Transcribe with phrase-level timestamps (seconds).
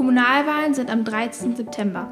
[0.00, 1.56] Kommunalwahlen sind am 13.
[1.56, 2.08] September.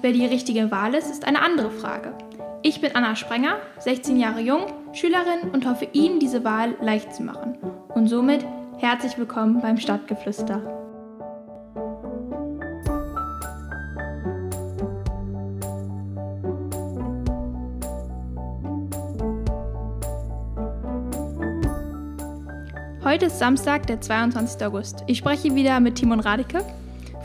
[0.00, 2.14] Wer die richtige Wahl ist, ist eine andere Frage.
[2.62, 7.24] Ich bin Anna Sprenger, 16 Jahre jung, Schülerin und hoffe Ihnen diese Wahl leicht zu
[7.24, 7.56] machen.
[7.96, 8.46] Und somit
[8.78, 10.62] herzlich willkommen beim Stadtgeflüster.
[23.02, 24.64] Heute ist Samstag, der 22.
[24.64, 25.02] August.
[25.08, 26.64] Ich spreche wieder mit Timon Radike,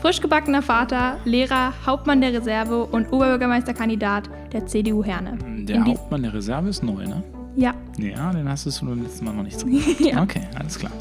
[0.00, 5.36] frisch gebackener Vater, Lehrer, Hauptmann der Reserve und Oberbürgermeisterkandidat der CDU Herne.
[5.64, 7.22] Der In die- Hauptmann der Reserve ist neu, ne?
[7.56, 9.66] Ja, Ja, den hast du beim letzten Mal noch nicht so.
[9.98, 10.22] Ja.
[10.22, 10.92] Okay, alles klar.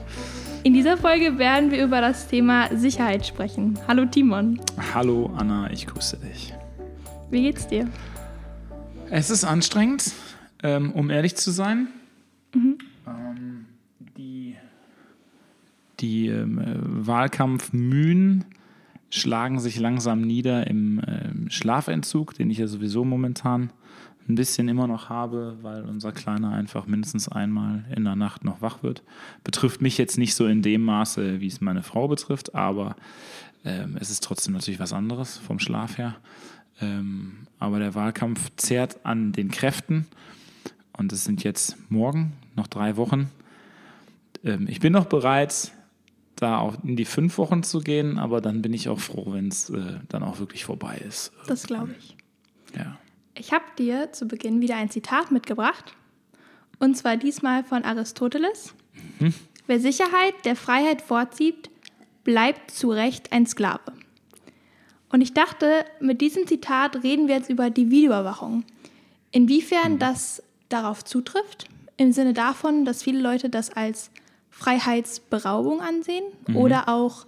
[0.63, 3.77] in dieser Folge werden wir über das Thema Sicherheit sprechen.
[3.87, 4.59] Hallo Timon,
[4.93, 6.53] Hallo Anna, ich grüße dich.
[7.29, 7.87] wie geht's dir?
[9.11, 10.11] Es ist anstrengend,
[10.63, 11.87] ähm, um ehrlich zu sein.
[12.55, 12.77] Mhm.
[13.07, 13.65] Ähm,
[14.17, 14.55] die
[15.99, 16.75] die ähm, äh,
[17.07, 18.45] Wahlkampfmühen
[19.09, 23.71] schlagen sich langsam nieder im ähm, Schlafentzug, den ich ja sowieso momentan
[24.27, 28.61] ein bisschen immer noch habe, weil unser Kleiner einfach mindestens einmal in der Nacht noch
[28.61, 29.03] wach wird.
[29.43, 32.95] Betrifft mich jetzt nicht so in dem Maße, wie es meine Frau betrifft, aber
[33.63, 36.15] ähm, es ist trotzdem natürlich was anderes vom Schlaf her.
[36.81, 40.05] Ähm, aber der Wahlkampf zehrt an den Kräften
[40.97, 43.29] und es sind jetzt morgen noch drei Wochen.
[44.43, 45.71] Ähm, ich bin noch bereit,
[46.37, 49.49] da auch in die fünf Wochen zu gehen, aber dann bin ich auch froh, wenn
[49.49, 51.31] es äh, dann auch wirklich vorbei ist.
[51.47, 52.15] Das glaube ich.
[52.75, 52.97] Ja.
[53.35, 55.95] Ich habe dir zu Beginn wieder ein Zitat mitgebracht.
[56.79, 58.73] Und zwar diesmal von Aristoteles.
[59.67, 61.69] Wer Sicherheit der Freiheit vorzieht,
[62.23, 63.93] bleibt zu Recht ein Sklave.
[65.09, 68.63] Und ich dachte, mit diesem Zitat reden wir jetzt über die Videoüberwachung.
[69.31, 74.11] Inwiefern das darauf zutrifft, im Sinne davon, dass viele Leute das als
[74.57, 76.23] Freiheitsberaubung ansehen
[76.55, 77.25] oder auch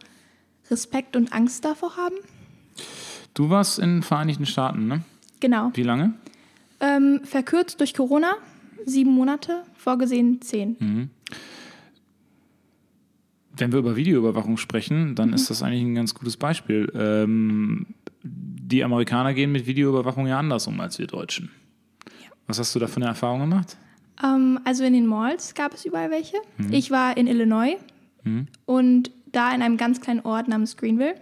[0.71, 2.15] Respekt und Angst davor haben.
[3.33, 5.03] Du warst in den Vereinigten Staaten, ne?
[5.39, 5.71] Genau.
[5.73, 6.13] Wie lange?
[6.79, 8.33] Ähm, verkürzt durch Corona,
[8.85, 11.09] sieben Monate, vorgesehen zehn.
[13.55, 16.91] Wenn wir über Videoüberwachung sprechen, dann ist das eigentlich ein ganz gutes Beispiel.
[16.95, 17.87] Ähm,
[18.23, 21.51] die Amerikaner gehen mit Videoüberwachung ja anders um als wir Deutschen.
[22.47, 23.77] Was hast du da für eine Erfahrung gemacht?
[24.23, 26.37] Ähm, also in den Malls gab es überall welche.
[26.71, 27.77] Ich war in Illinois
[28.65, 31.15] und da in einem ganz kleinen Ort namens Greenville.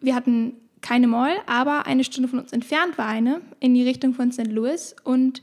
[0.00, 4.12] Wir hatten keine Mall, aber eine Stunde von uns entfernt war eine in die Richtung
[4.12, 4.48] von St.
[4.48, 5.42] Louis und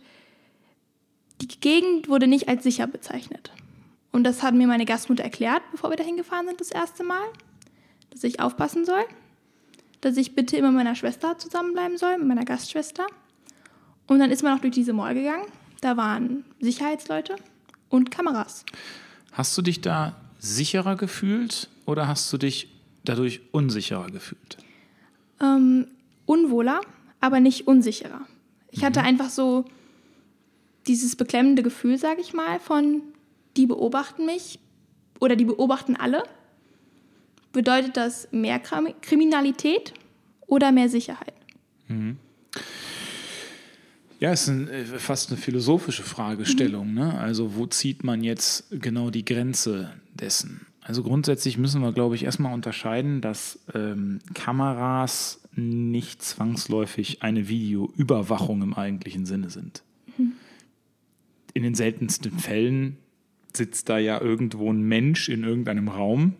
[1.41, 3.51] die Gegend wurde nicht als sicher bezeichnet.
[4.11, 7.23] Und das hat mir meine Gastmutter erklärt, bevor wir dahin gefahren sind das erste Mal,
[8.11, 9.03] dass ich aufpassen soll,
[10.01, 13.07] dass ich bitte immer mit meiner Schwester zusammenbleiben soll, mit meiner Gastschwester.
[14.07, 15.45] Und dann ist man auch durch diese Mall gegangen.
[15.81, 17.36] Da waren Sicherheitsleute
[17.90, 18.66] und Kameras.
[19.31, 22.69] Hast du dich da sicherer gefühlt oder hast du dich
[23.03, 24.58] dadurch unsicherer gefühlt?
[25.42, 25.88] Ähm,
[26.25, 26.81] unwohler,
[27.19, 28.22] aber nicht unsicherer.
[28.69, 29.66] Ich hatte einfach so
[30.88, 33.02] dieses beklemmende Gefühl, sage ich mal, von
[33.58, 34.59] die beobachten mich
[35.19, 36.24] oder die beobachten alle.
[37.53, 39.94] Bedeutet das mehr Kriminalität
[40.48, 41.34] oder mehr Sicherheit?
[44.21, 46.93] Ja, es ist ein, äh, fast eine philosophische Fragestellung.
[46.93, 47.17] Ne?
[47.17, 50.67] Also wo zieht man jetzt genau die Grenze dessen?
[50.79, 58.61] Also grundsätzlich müssen wir, glaube ich, erstmal unterscheiden, dass ähm, Kameras nicht zwangsläufig eine Videoüberwachung
[58.61, 59.83] im eigentlichen Sinne sind.
[61.53, 62.97] In den seltensten Fällen
[63.53, 66.35] sitzt da ja irgendwo ein Mensch in irgendeinem Raum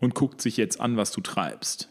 [0.00, 1.90] und guckt sich jetzt an, was du treibst.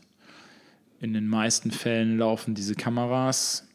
[1.01, 3.67] In den meisten Fällen laufen diese Kameras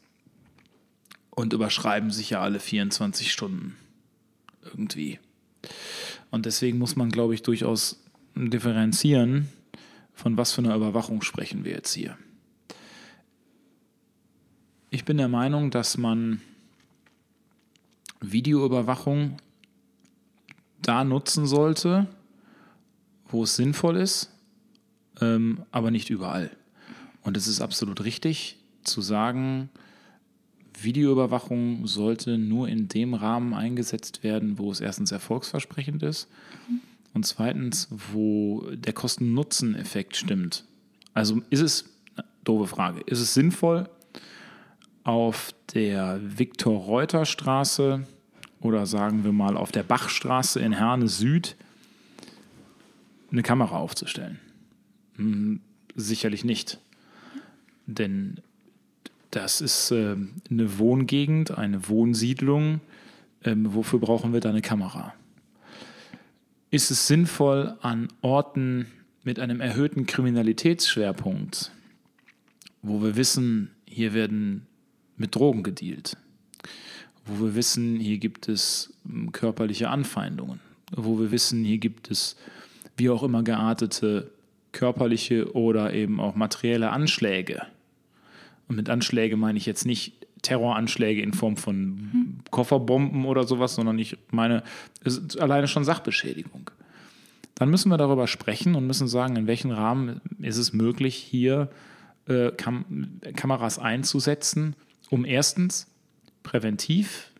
[1.31, 3.77] und überschreiben sich ja alle 24 Stunden
[4.65, 5.19] irgendwie.
[6.31, 8.03] Und deswegen muss man, glaube ich, durchaus
[8.35, 9.49] differenzieren,
[10.13, 12.17] von was für einer Überwachung sprechen wir jetzt hier.
[14.91, 16.41] Ich bin der Meinung, dass man
[18.21, 19.37] Videoüberwachung
[20.83, 22.07] da nutzen sollte,
[23.29, 24.31] wo es sinnvoll ist,
[25.21, 26.51] ähm, aber nicht überall.
[27.23, 29.71] Und es ist absolut richtig zu sagen,
[30.83, 36.29] Videoüberwachung sollte nur in dem Rahmen eingesetzt werden, wo es erstens erfolgsversprechend ist
[37.15, 40.65] und zweitens, wo der Kosten-Nutzen-Effekt stimmt.
[41.15, 41.85] Also ist es,
[42.45, 43.89] doofe Frage, ist es sinnvoll,
[45.05, 48.07] auf der Viktor-Reuter-Straße
[48.61, 51.57] oder sagen wir mal auf der Bachstraße in Herne Süd
[53.33, 54.39] eine Kamera aufzustellen?
[55.17, 55.61] Hm,
[55.95, 56.79] sicherlich nicht.
[57.87, 58.41] Denn
[59.31, 60.17] das ist äh,
[60.51, 62.81] eine Wohngegend, eine Wohnsiedlung.
[63.45, 65.15] Ähm, wofür brauchen wir da eine Kamera?
[66.71, 68.87] Ist es sinnvoll, an Orten
[69.23, 71.73] mit einem erhöhten Kriminalitätsschwerpunkt,
[72.83, 74.67] wo wir wissen, hier werden
[75.17, 76.17] mit Drogen gedealt,
[77.27, 80.61] wo wir wissen, hier gibt es hm, körperliche Anfeindungen,
[80.93, 82.37] wo wir wissen, hier gibt es
[82.97, 84.31] wie auch immer geartete
[84.73, 87.63] körperliche oder eben auch materielle Anschläge.
[88.71, 92.39] Und mit Anschläge meine ich jetzt nicht Terroranschläge in Form von mhm.
[92.53, 94.63] Kofferbomben oder sowas, sondern ich meine,
[95.03, 96.71] es ist alleine schon Sachbeschädigung.
[97.57, 101.69] Dann müssen wir darüber sprechen und müssen sagen, in welchem Rahmen ist es möglich, hier
[102.29, 104.77] äh, Kam Kameras einzusetzen,
[105.11, 105.89] um erstens
[106.45, 107.33] präventiv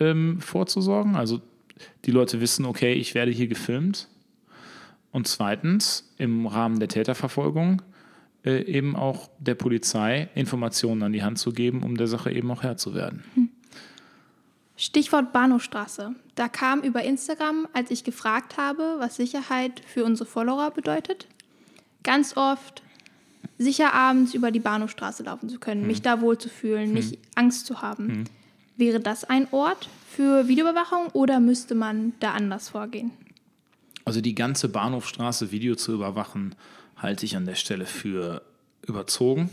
[0.00, 1.14] ähm, vorzusorgen.
[1.14, 1.42] Also
[2.06, 4.08] die Leute wissen, okay, ich werde hier gefilmt.
[5.12, 7.82] Und zweitens, im Rahmen der Täterverfolgung
[8.46, 12.50] äh, eben auch der Polizei Informationen an die Hand zu geben, um der Sache eben
[12.50, 13.24] auch Herr zu werden.
[13.34, 13.50] Hm.
[14.76, 16.14] Stichwort Bahnhofstraße.
[16.34, 21.26] Da kam über Instagram, als ich gefragt habe, was Sicherheit für unsere Follower bedeutet,
[22.02, 22.82] ganz oft
[23.58, 25.88] sicher abends über die Bahnhofstraße laufen zu können, hm.
[25.88, 26.94] mich da wohlzufühlen, hm.
[26.94, 28.08] nicht Angst zu haben.
[28.08, 28.24] Hm.
[28.76, 33.10] Wäre das ein Ort für Videoüberwachung oder müsste man da anders vorgehen?
[34.04, 36.54] Also die ganze Bahnhofstraße Video zu überwachen,
[36.96, 38.42] halte ich an der Stelle für
[38.86, 39.50] überzogen.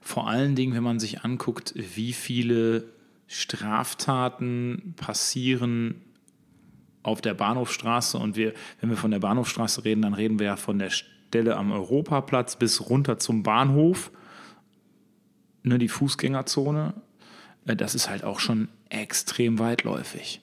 [0.00, 2.84] Vor allen Dingen, wenn man sich anguckt, wie viele
[3.26, 6.02] Straftaten passieren
[7.02, 8.18] auf der Bahnhofstraße.
[8.18, 11.56] Und wir, wenn wir von der Bahnhofstraße reden, dann reden wir ja von der Stelle
[11.56, 14.10] am Europaplatz bis runter zum Bahnhof.
[15.62, 16.94] Ne, die Fußgängerzone.
[17.66, 20.40] Äh, das ist halt auch schon extrem weitläufig.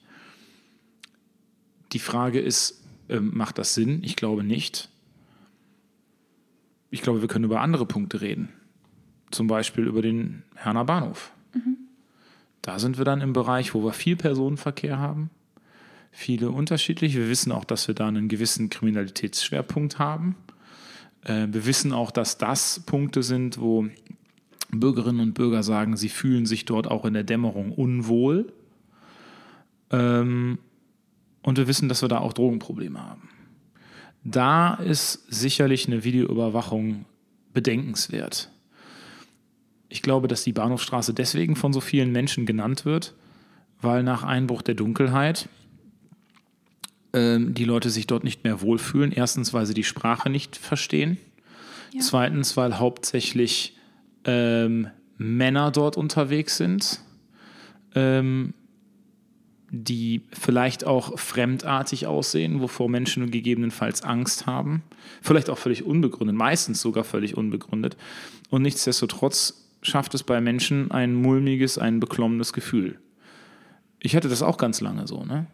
[1.94, 4.02] Die Frage ist, ähm, macht das Sinn?
[4.04, 4.90] Ich glaube nicht
[6.94, 8.50] ich glaube, wir können über andere Punkte reden.
[9.32, 11.32] Zum Beispiel über den Herner Bahnhof.
[11.56, 11.78] Mhm.
[12.62, 15.32] Da sind wir dann im Bereich, wo wir viel Personenverkehr haben,
[16.12, 17.18] viele unterschiedliche.
[17.18, 20.36] Wir wissen auch, dass wir da einen gewissen Kriminalitätsschwerpunkt haben.
[21.24, 23.88] Äh, wir wissen auch, dass das Punkte sind, wo
[24.70, 28.54] Bürgerinnen und Bürger sagen, sie fühlen sich dort auch in der Dämmerung unwohl.
[29.90, 30.60] Ähm,
[31.42, 33.30] und wir wissen, dass wir da auch Drogenprobleme haben.
[34.24, 37.06] Da ist sicherlich eine Videoüberwachung
[37.54, 38.50] bedenkenswert.
[39.90, 43.14] Ich glaube, dass die Bahnhofstraße deswegen von so vielen Menschen genannt wird,
[43.82, 45.50] weil nach Einbruch der Dunkelheit
[47.14, 49.12] ähm, die Leute sich dort nicht mehr wohlfühlen.
[49.12, 51.18] Erstens, weil sie die Sprache nicht verstehen.
[51.94, 52.00] Ja.
[52.02, 53.78] Zweitens, weil hauptsächlich
[54.26, 54.88] ähm,
[55.18, 57.02] Männer dort unterwegs sind.
[57.94, 58.54] Ähm,
[59.76, 64.84] die vielleicht auch fremdartig aussehen, wovor Menschen gegebenenfalls Angst haben.
[65.20, 67.98] Vielleicht auch völlig unbegründet, meistens sogar völlig unbegründet.
[68.52, 73.00] Und nichtsdestotrotz schafft es bei Menschen ein mulmiges, ein beklommenes Gefühl.
[74.00, 75.48] Ich hatte das auch ganz lange so, ne?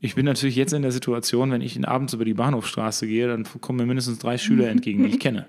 [0.00, 3.46] Ich bin natürlich jetzt in der Situation, wenn ich abends über die Bahnhofstraße gehe, dann
[3.60, 5.46] kommen mir mindestens drei Schüler entgegen, die ich kenne.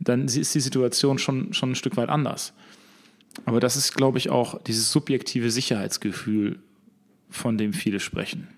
[0.00, 2.52] Dann ist die Situation schon, schon ein Stück weit anders.
[3.44, 6.58] Aber das ist, glaube ich, auch dieses subjektive Sicherheitsgefühl,
[7.30, 8.48] von dem viele sprechen.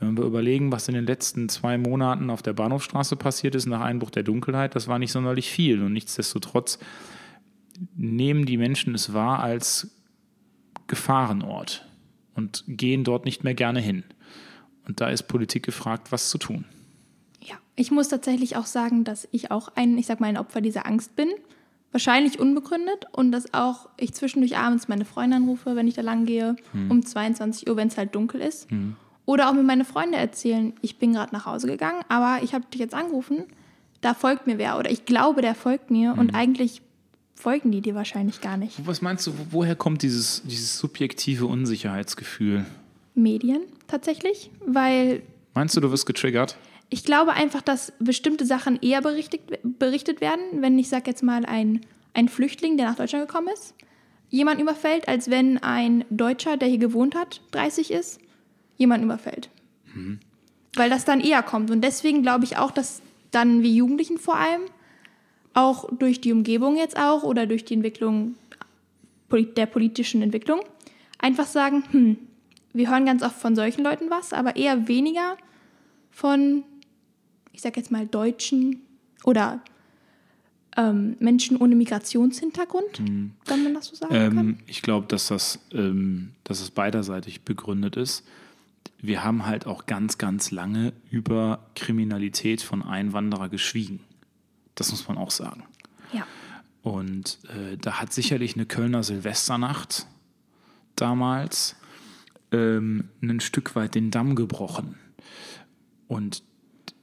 [0.00, 3.80] Wenn wir überlegen, was in den letzten zwei Monaten auf der Bahnhofstraße passiert ist nach
[3.80, 5.82] Einbruch der Dunkelheit, das war nicht sonderlich viel.
[5.82, 6.78] Und nichtsdestotrotz
[7.96, 9.96] nehmen die Menschen es wahr als
[10.86, 11.88] Gefahrenort
[12.34, 14.04] und gehen dort nicht mehr gerne hin.
[14.86, 16.64] Und da ist Politik gefragt, was zu tun.
[17.40, 20.60] Ja, ich muss tatsächlich auch sagen, dass ich auch ein, ich sag mal, ein Opfer
[20.60, 21.28] dieser Angst bin
[21.94, 26.26] wahrscheinlich unbegründet und dass auch ich zwischendurch abends meine Freunde anrufe, wenn ich da lang
[26.26, 26.90] gehe, hm.
[26.90, 28.68] um 22 Uhr, wenn es halt dunkel ist.
[28.68, 28.96] Hm.
[29.26, 32.64] Oder auch mir meine Freunde erzählen, ich bin gerade nach Hause gegangen, aber ich habe
[32.66, 33.44] dich jetzt angerufen,
[34.00, 36.18] da folgt mir wer oder ich glaube, der folgt mir hm.
[36.18, 36.82] und eigentlich
[37.36, 38.84] folgen die dir wahrscheinlich gar nicht.
[38.84, 42.66] Was meinst du, woher kommt dieses, dieses subjektive Unsicherheitsgefühl?
[43.14, 45.22] Medien tatsächlich, weil...
[45.54, 46.56] Meinst du, du wirst getriggert?
[46.90, 51.44] Ich glaube einfach, dass bestimmte Sachen eher berichtet, berichtet werden, wenn ich sage jetzt mal
[51.44, 51.80] ein,
[52.12, 53.74] ein Flüchtling, der nach Deutschland gekommen ist,
[54.30, 58.20] jemand überfällt, als wenn ein Deutscher, der hier gewohnt hat, 30 ist,
[58.76, 59.48] jemand überfällt.
[59.94, 60.20] Mhm.
[60.74, 61.70] Weil das dann eher kommt.
[61.70, 63.00] Und deswegen glaube ich auch, dass
[63.30, 64.62] dann wir Jugendlichen vor allem,
[65.54, 68.34] auch durch die Umgebung jetzt auch oder durch die Entwicklung
[69.30, 70.60] der politischen Entwicklung,
[71.18, 72.18] einfach sagen, hm,
[72.72, 75.36] wir hören ganz oft von solchen Leuten was, aber eher weniger
[76.10, 76.64] von
[77.54, 78.82] ich sage jetzt mal, Deutschen
[79.24, 79.62] oder
[80.76, 83.30] ähm, Menschen ohne Migrationshintergrund, mhm.
[83.46, 84.58] wenn man das so sagen ähm, kann?
[84.66, 88.26] Ich glaube, dass das, ähm, dass es beiderseitig begründet ist.
[89.00, 94.00] Wir haben halt auch ganz, ganz lange über Kriminalität von Einwanderer geschwiegen.
[94.74, 95.62] Das muss man auch sagen.
[96.12, 96.26] Ja.
[96.82, 100.06] Und äh, da hat sicherlich eine Kölner Silvesternacht
[100.96, 101.76] damals
[102.50, 104.96] ähm, ein Stück weit den Damm gebrochen.
[106.08, 106.42] Und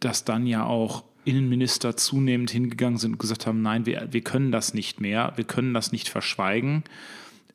[0.01, 4.51] dass dann ja auch Innenminister zunehmend hingegangen sind und gesagt haben, nein, wir, wir können
[4.51, 6.83] das nicht mehr, wir können das nicht verschweigen,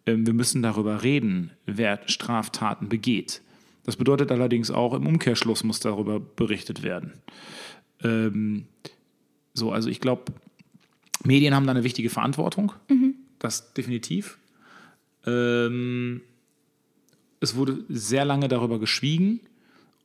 [0.07, 3.43] ähm, wir müssen darüber reden, wer Straftaten begeht.
[3.85, 7.15] Das bedeutet allerdings auch, im Umkehrschluss muss darüber berichtet werden.
[8.03, 8.67] Ähm,
[9.53, 10.33] so, also ich glaube,
[11.25, 13.15] Medien haben da eine wichtige Verantwortung, mhm.
[13.39, 14.39] das definitiv.
[15.25, 16.21] Ähm,
[17.41, 19.41] es wurde sehr lange darüber geschwiegen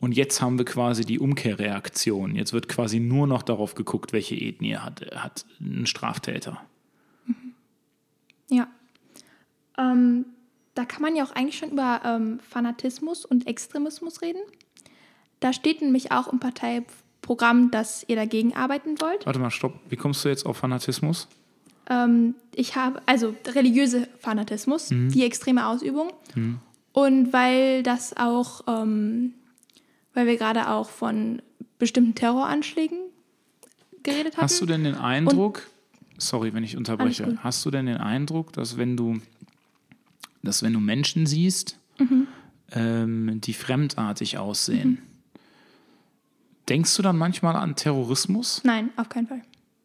[0.01, 2.35] und jetzt haben wir quasi die Umkehrreaktion.
[2.35, 6.59] Jetzt wird quasi nur noch darauf geguckt, welche Ethnie hat, hat ein Straftäter.
[7.27, 7.53] Mhm.
[8.49, 8.67] Ja.
[9.77, 10.25] Ähm,
[10.73, 14.41] da kann man ja auch eigentlich schon über ähm, Fanatismus und Extremismus reden.
[15.39, 19.27] Da steht nämlich auch im Parteiprogramm, dass ihr dagegen arbeiten wollt.
[19.27, 19.79] Warte mal, stopp.
[19.87, 21.27] Wie kommst du jetzt auf Fanatismus?
[21.89, 25.09] Ähm, ich habe, also religiöse Fanatismus, mhm.
[25.09, 26.11] die extreme Ausübung.
[26.33, 26.59] Mhm.
[26.93, 29.35] Und weil das auch ähm,
[30.13, 31.41] weil wir gerade auch von
[31.79, 32.97] bestimmten Terroranschlägen
[34.03, 34.43] geredet haben.
[34.43, 35.67] Hast du denn den Eindruck,
[36.13, 39.19] Und, sorry, wenn ich unterbreche, hast du denn den Eindruck, dass wenn du,
[40.43, 42.27] dass wenn du Menschen siehst, mhm.
[42.71, 44.97] ähm, die fremdartig aussehen, mhm.
[46.69, 48.61] denkst du dann manchmal an Terrorismus?
[48.63, 49.41] Nein, auf keinen Fall.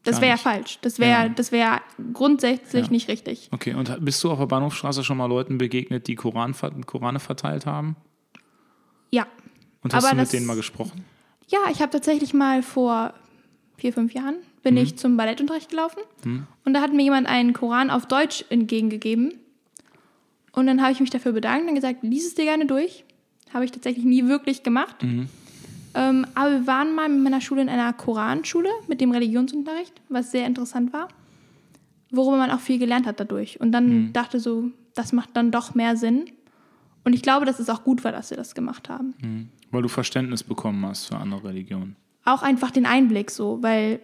[0.06, 0.78] Das wäre ja falsch.
[0.82, 1.50] Das wäre ja.
[1.50, 2.92] wär grundsätzlich ja.
[2.92, 3.48] nicht richtig.
[3.50, 6.54] Okay, und bist du auf der Bahnhofstraße schon mal Leuten begegnet, die Koran,
[6.86, 7.96] Korane verteilt haben?
[9.10, 9.26] Ja.
[9.86, 11.04] Und hast Aber du mit denen mal gesprochen?
[11.46, 13.14] Ja, ich habe tatsächlich mal vor
[13.76, 14.80] vier, fünf Jahren bin mhm.
[14.80, 16.44] ich zum Ballettunterricht gelaufen mhm.
[16.64, 19.34] und da hat mir jemand einen Koran auf Deutsch entgegengegeben.
[20.50, 23.04] Und dann habe ich mich dafür bedankt und gesagt, lies es dir gerne durch.
[23.54, 25.04] Habe ich tatsächlich nie wirklich gemacht.
[25.04, 25.28] Mhm.
[25.94, 30.32] Ähm, aber wir waren mal mit meiner Schule in einer Koranschule mit dem Religionsunterricht, was
[30.32, 31.06] sehr interessant war,
[32.10, 33.60] worüber man auch viel gelernt hat dadurch.
[33.60, 34.12] Und dann mhm.
[34.12, 36.24] dachte so, das macht dann doch mehr Sinn.
[37.04, 39.14] Und ich glaube, dass es auch gut war, dass wir das gemacht haben.
[39.70, 41.96] Weil du Verständnis bekommen hast für andere Religionen.
[42.24, 44.00] Auch einfach den Einblick so, weil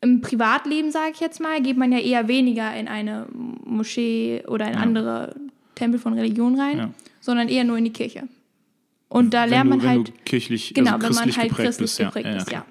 [0.00, 3.26] im Privatleben, sage ich jetzt mal, geht man ja eher weniger in eine
[3.64, 4.80] Moschee oder in ja.
[4.80, 5.34] andere
[5.74, 6.90] Tempel von Religion rein, ja.
[7.20, 8.28] sondern eher nur in die Kirche.
[9.08, 10.08] Und da wenn lernt man du, halt.
[10.08, 12.36] Du kirchlich, genau, also wenn man halt christlich bist, geprägt ja.
[12.36, 12.64] ist, ja.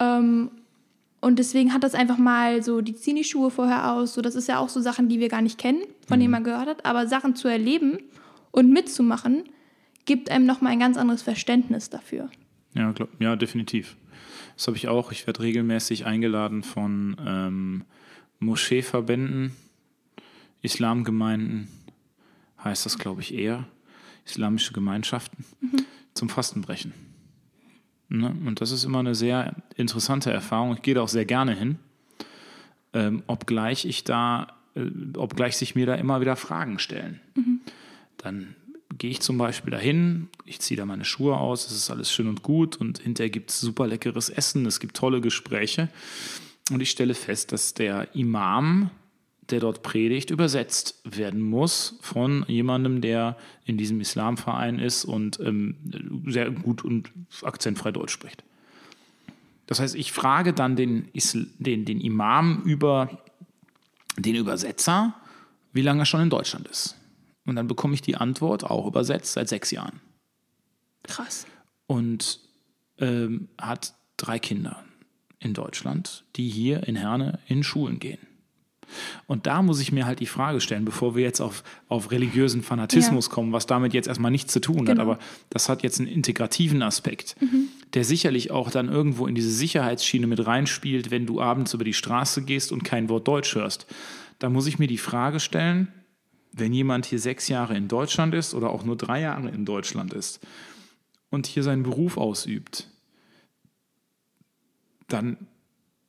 [0.00, 0.50] Ähm,
[1.20, 4.14] und deswegen hat das einfach mal so, die ziehen die Schuhe vorher aus.
[4.14, 6.20] So, das ist ja auch so Sachen, die wir gar nicht kennen, von mhm.
[6.20, 6.86] denen man gehört hat.
[6.86, 7.98] Aber Sachen zu erleben
[8.52, 9.44] und mitzumachen,
[10.08, 12.30] gibt einem nochmal ein ganz anderes Verständnis dafür.
[12.74, 13.94] Ja, glaub, ja definitiv.
[14.56, 15.12] Das habe ich auch.
[15.12, 17.84] Ich werde regelmäßig eingeladen von ähm,
[18.40, 19.52] Moscheeverbänden,
[20.62, 21.68] Islamgemeinden,
[22.64, 23.68] heißt das, glaube ich, eher,
[24.24, 25.84] islamische Gemeinschaften, mhm.
[26.14, 26.94] zum Fastenbrechen.
[28.08, 28.34] Ne?
[28.46, 30.72] Und das ist immer eine sehr interessante Erfahrung.
[30.74, 31.78] Ich gehe da auch sehr gerne hin,
[32.94, 34.86] ähm, obgleich ich da, äh,
[35.18, 37.20] obgleich sich mir da immer wieder Fragen stellen.
[37.34, 37.60] Mhm.
[38.16, 38.54] Dann
[38.98, 42.28] gehe ich zum Beispiel dahin, ich ziehe da meine Schuhe aus, es ist alles schön
[42.28, 45.88] und gut und hinterher gibt es super leckeres Essen, es gibt tolle Gespräche
[46.70, 48.90] und ich stelle fest, dass der Imam,
[49.50, 55.76] der dort predigt, übersetzt werden muss von jemandem, der in diesem Islamverein ist und ähm,
[56.26, 57.10] sehr gut und
[57.42, 58.42] akzentfrei Deutsch spricht.
[59.66, 61.08] Das heißt, ich frage dann den,
[61.58, 63.22] den, den Imam über
[64.16, 65.14] den Übersetzer,
[65.72, 66.96] wie lange er schon in Deutschland ist.
[67.48, 70.00] Und dann bekomme ich die Antwort, auch übersetzt, seit sechs Jahren.
[71.04, 71.46] Krass.
[71.86, 72.40] Und
[72.98, 74.84] ähm, hat drei Kinder
[75.40, 78.18] in Deutschland, die hier in Herne in Schulen gehen.
[79.26, 82.62] Und da muss ich mir halt die Frage stellen, bevor wir jetzt auf, auf religiösen
[82.62, 83.32] Fanatismus ja.
[83.32, 84.90] kommen, was damit jetzt erstmal nichts zu tun genau.
[84.90, 85.18] hat, aber
[85.50, 87.68] das hat jetzt einen integrativen Aspekt, mhm.
[87.94, 91.94] der sicherlich auch dann irgendwo in diese Sicherheitsschiene mit reinspielt, wenn du abends über die
[91.94, 93.86] Straße gehst und kein Wort Deutsch hörst.
[94.38, 95.88] Da muss ich mir die Frage stellen,
[96.58, 100.12] wenn jemand hier sechs Jahre in Deutschland ist oder auch nur drei Jahre in Deutschland
[100.12, 100.40] ist
[101.30, 102.88] und hier seinen Beruf ausübt,
[105.08, 105.48] dann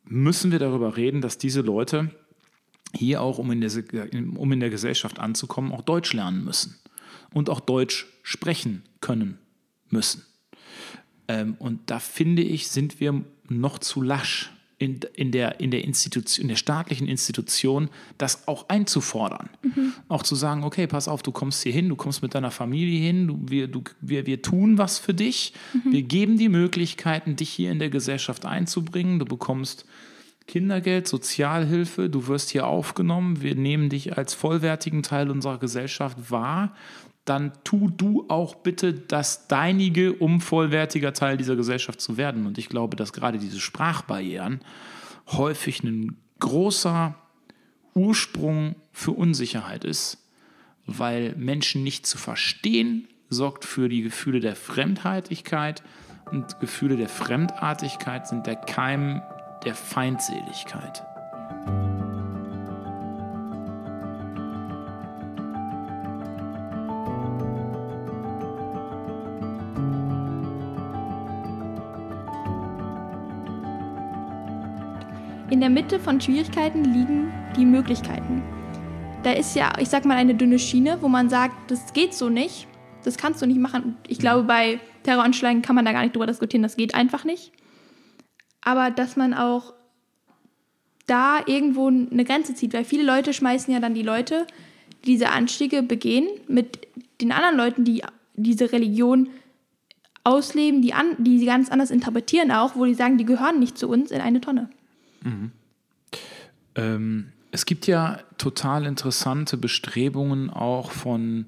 [0.03, 2.13] müssen wir darüber reden, dass diese Leute
[2.93, 3.71] hier auch, um in, der,
[4.35, 6.79] um in der Gesellschaft anzukommen, auch Deutsch lernen müssen
[7.33, 9.37] und auch Deutsch sprechen können
[9.89, 10.25] müssen.
[11.27, 15.83] Ähm, und da finde ich, sind wir noch zu lasch in, in, der, in, der
[15.83, 19.49] Institution, in der staatlichen Institution, das auch einzufordern.
[19.61, 19.93] Mhm.
[20.07, 22.99] Auch zu sagen, okay, pass auf, du kommst hier hin, du kommst mit deiner Familie
[22.99, 25.91] hin, du, wir, du, wir, wir tun was für dich, mhm.
[25.91, 29.85] wir geben die Möglichkeiten, dich hier in der Gesellschaft einzubringen, du bekommst
[30.47, 36.73] Kindergeld, Sozialhilfe, du wirst hier aufgenommen, wir nehmen dich als vollwertigen Teil unserer Gesellschaft wahr
[37.29, 42.45] dann tu du auch bitte das Deinige, um vollwertiger Teil dieser Gesellschaft zu werden.
[42.45, 44.61] Und ich glaube, dass gerade diese Sprachbarrieren
[45.27, 47.15] häufig ein großer
[47.93, 50.17] Ursprung für Unsicherheit ist,
[50.85, 55.83] weil Menschen nicht zu verstehen sorgt für die Gefühle der Fremdheitlichkeit
[56.31, 59.21] und Gefühle der Fremdartigkeit sind der Keim
[59.65, 61.03] der Feindseligkeit.
[75.59, 78.41] In der Mitte von Schwierigkeiten liegen die Möglichkeiten.
[79.23, 82.29] Da ist ja, ich sag mal, eine dünne Schiene, wo man sagt, das geht so
[82.29, 82.65] nicht,
[83.03, 83.97] das kannst du nicht machen.
[84.07, 87.51] Ich glaube, bei Terroranschlägen kann man da gar nicht drüber diskutieren, das geht einfach nicht.
[88.61, 89.73] Aber dass man auch
[91.07, 94.47] da irgendwo eine Grenze zieht, weil viele Leute schmeißen ja dann die Leute,
[95.03, 96.87] die diese Anstiege begehen, mit
[97.19, 98.01] den anderen Leuten, die
[98.35, 99.27] diese Religion
[100.23, 103.77] ausleben, die, an, die sie ganz anders interpretieren auch, wo die sagen, die gehören nicht
[103.77, 104.69] zu uns, in eine Tonne.
[105.23, 105.51] Mhm.
[106.75, 111.47] Ähm, es gibt ja total interessante Bestrebungen auch von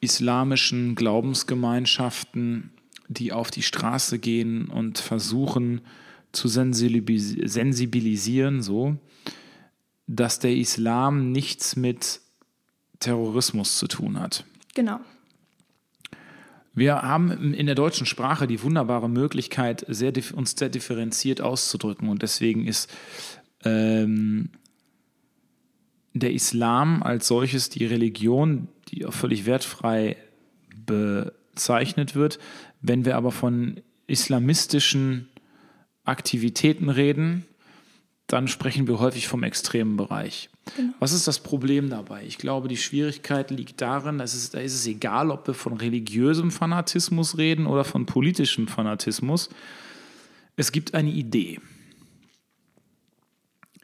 [0.00, 2.70] islamischen Glaubensgemeinschaften,
[3.08, 5.80] die auf die Straße gehen und versuchen
[6.32, 8.98] zu sensibilisieren, so,
[10.06, 12.20] dass der Islam nichts mit
[12.98, 14.44] Terrorismus zu tun hat.
[14.74, 15.00] Genau.
[16.74, 22.08] Wir haben in der deutschen Sprache die wunderbare Möglichkeit, sehr, uns sehr differenziert auszudrücken.
[22.08, 22.92] Und deswegen ist
[23.64, 24.50] ähm,
[26.14, 30.16] der Islam als solches die Religion, die auch völlig wertfrei
[30.84, 32.38] bezeichnet wird.
[32.80, 35.28] Wenn wir aber von islamistischen
[36.04, 37.46] Aktivitäten reden,
[38.34, 40.50] dann sprechen wir häufig vom extremen Bereich.
[40.76, 40.92] Genau.
[40.98, 42.24] Was ist das Problem dabei?
[42.26, 45.74] Ich glaube, die Schwierigkeit liegt darin, dass es, da ist es egal, ob wir von
[45.74, 49.50] religiösem Fanatismus reden oder von politischem Fanatismus.
[50.56, 51.60] Es gibt eine Idee.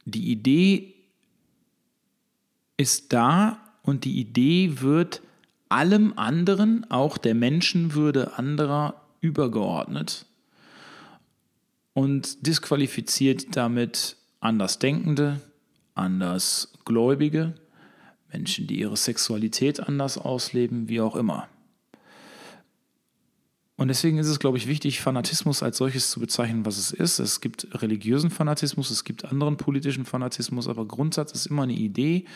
[0.04, 0.94] Die Idee
[2.76, 5.22] ist da und die Idee wird
[5.68, 10.26] allem anderen, auch der Menschenwürde anderer, übergeordnet
[11.92, 15.40] und disqualifiziert damit Andersdenkende,
[15.94, 17.54] Andersgläubige,
[18.32, 21.48] Menschen, die ihre Sexualität anders ausleben, wie auch immer.
[23.76, 27.18] Und deswegen ist es, glaube ich, wichtig, Fanatismus als solches zu bezeichnen, was es ist.
[27.18, 32.26] Es gibt religiösen Fanatismus, es gibt anderen politischen Fanatismus, aber Grundsatz ist immer eine Idee,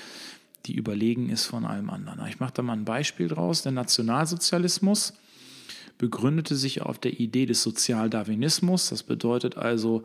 [0.65, 2.27] die überlegen ist von allem anderen.
[2.29, 3.61] Ich mache da mal ein Beispiel draus.
[3.61, 5.13] Der Nationalsozialismus
[5.99, 8.89] begründete sich auf der Idee des Sozialdarwinismus.
[8.89, 10.03] Das bedeutet also,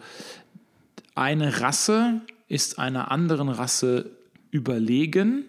[1.19, 4.09] eine Rasse ist einer anderen Rasse
[4.51, 5.43] überlegen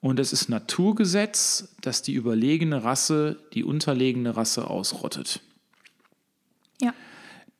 [0.00, 5.40] und es ist Naturgesetz, dass die überlegene Rasse die unterlegene Rasse ausrottet.
[6.80, 6.94] Ja.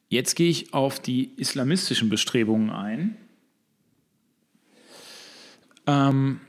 [0.09, 3.17] Jetzt gehe ich auf die islamistischen Bestrebungen ein.
[5.87, 6.41] Ähm,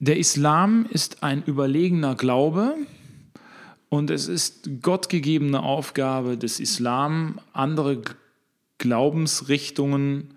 [0.00, 2.76] der Islam ist ein überlegener Glaube
[3.88, 8.02] und es ist gottgegebene Aufgabe des Islam, andere
[8.78, 10.34] Glaubensrichtungen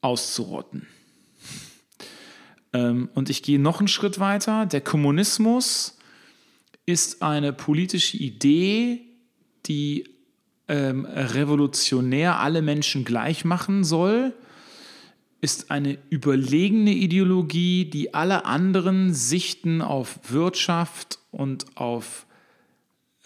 [0.00, 0.86] auszurotten.
[2.72, 4.66] Ähm, und ich gehe noch einen Schritt weiter.
[4.66, 5.98] Der Kommunismus
[6.86, 9.02] ist eine politische Idee,
[9.66, 10.08] die
[10.68, 14.32] ähm, revolutionär alle Menschen gleich machen soll
[15.40, 22.26] ist eine überlegene Ideologie, die alle anderen Sichten auf Wirtschaft und auf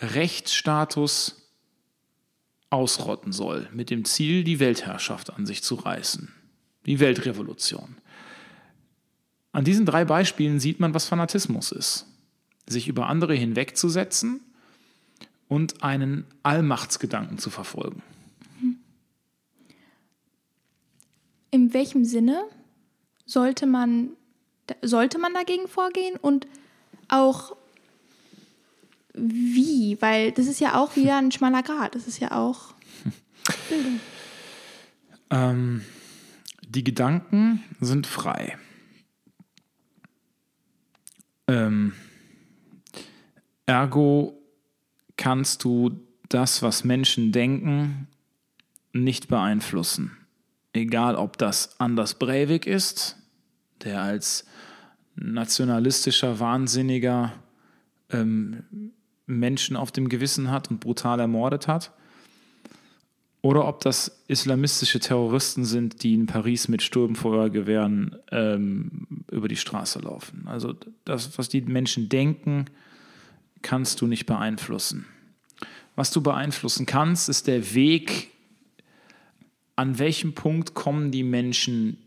[0.01, 1.44] Rechtsstatus
[2.75, 6.33] ausrotten soll, mit dem Ziel, die Weltherrschaft an sich zu reißen.
[6.85, 7.97] Die Weltrevolution.
[9.53, 12.07] An diesen drei Beispielen sieht man, was Fanatismus ist.
[12.67, 14.41] Sich über andere hinwegzusetzen
[15.49, 18.03] und einen Allmachtsgedanken zu verfolgen.
[21.55, 22.43] in welchem Sinne
[23.27, 24.11] sollte man,
[24.83, 26.49] sollte man dagegen vorgehen und
[27.07, 27.55] auch
[29.15, 30.01] wie?
[30.01, 31.95] Weil das ist ja auch wieder ein schmaler Grad.
[31.95, 32.75] Das ist ja auch
[33.69, 34.01] Bildung.
[35.31, 35.85] Ähm,
[36.69, 38.59] die Gedanken sind frei.
[41.47, 41.93] Ähm,
[43.67, 44.41] ergo
[45.17, 48.09] kannst du das, was Menschen denken,
[48.93, 50.25] nicht beeinflussen
[50.75, 53.17] egal ob das Anders Breivik ist,
[53.83, 54.45] der als
[55.15, 57.33] nationalistischer Wahnsinniger
[58.11, 58.93] ähm,
[59.27, 61.93] Menschen auf dem Gewissen hat und brutal ermordet hat,
[63.45, 69.99] oder ob das islamistische Terroristen sind, die in Paris mit Sturmfeuergewehren ähm, über die Straße
[69.99, 70.45] laufen.
[70.47, 72.65] Also das, was die Menschen denken,
[73.61, 75.05] kannst du nicht beeinflussen.
[75.95, 78.31] Was du beeinflussen kannst, ist der Weg,
[79.77, 81.99] an welchem Punkt kommen die Menschen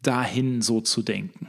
[0.00, 1.46] dahin, so zu denken?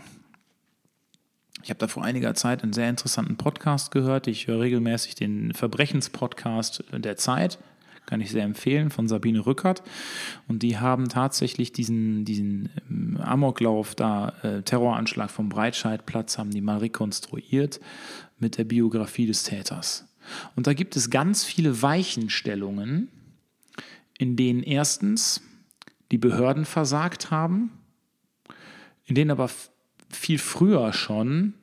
[1.63, 4.27] Ich habe da vor einiger Zeit einen sehr interessanten Podcast gehört.
[4.27, 7.59] Ich höre regelmäßig den Verbrechenspodcast der Zeit.
[8.07, 9.83] Kann ich sehr empfehlen, von Sabine Rückert.
[10.47, 16.61] Und die haben tatsächlich diesen, diesen ähm, Amoklauf da, äh, Terroranschlag vom Breitscheidplatz, haben die
[16.61, 17.79] mal rekonstruiert
[18.39, 20.07] mit der Biografie des Täters.
[20.55, 23.09] Und da gibt es ganz viele Weichenstellungen,
[24.17, 25.41] in denen erstens
[26.11, 27.71] die Behörden versagt haben,
[29.05, 29.49] in denen aber
[30.15, 31.53] viel früher schon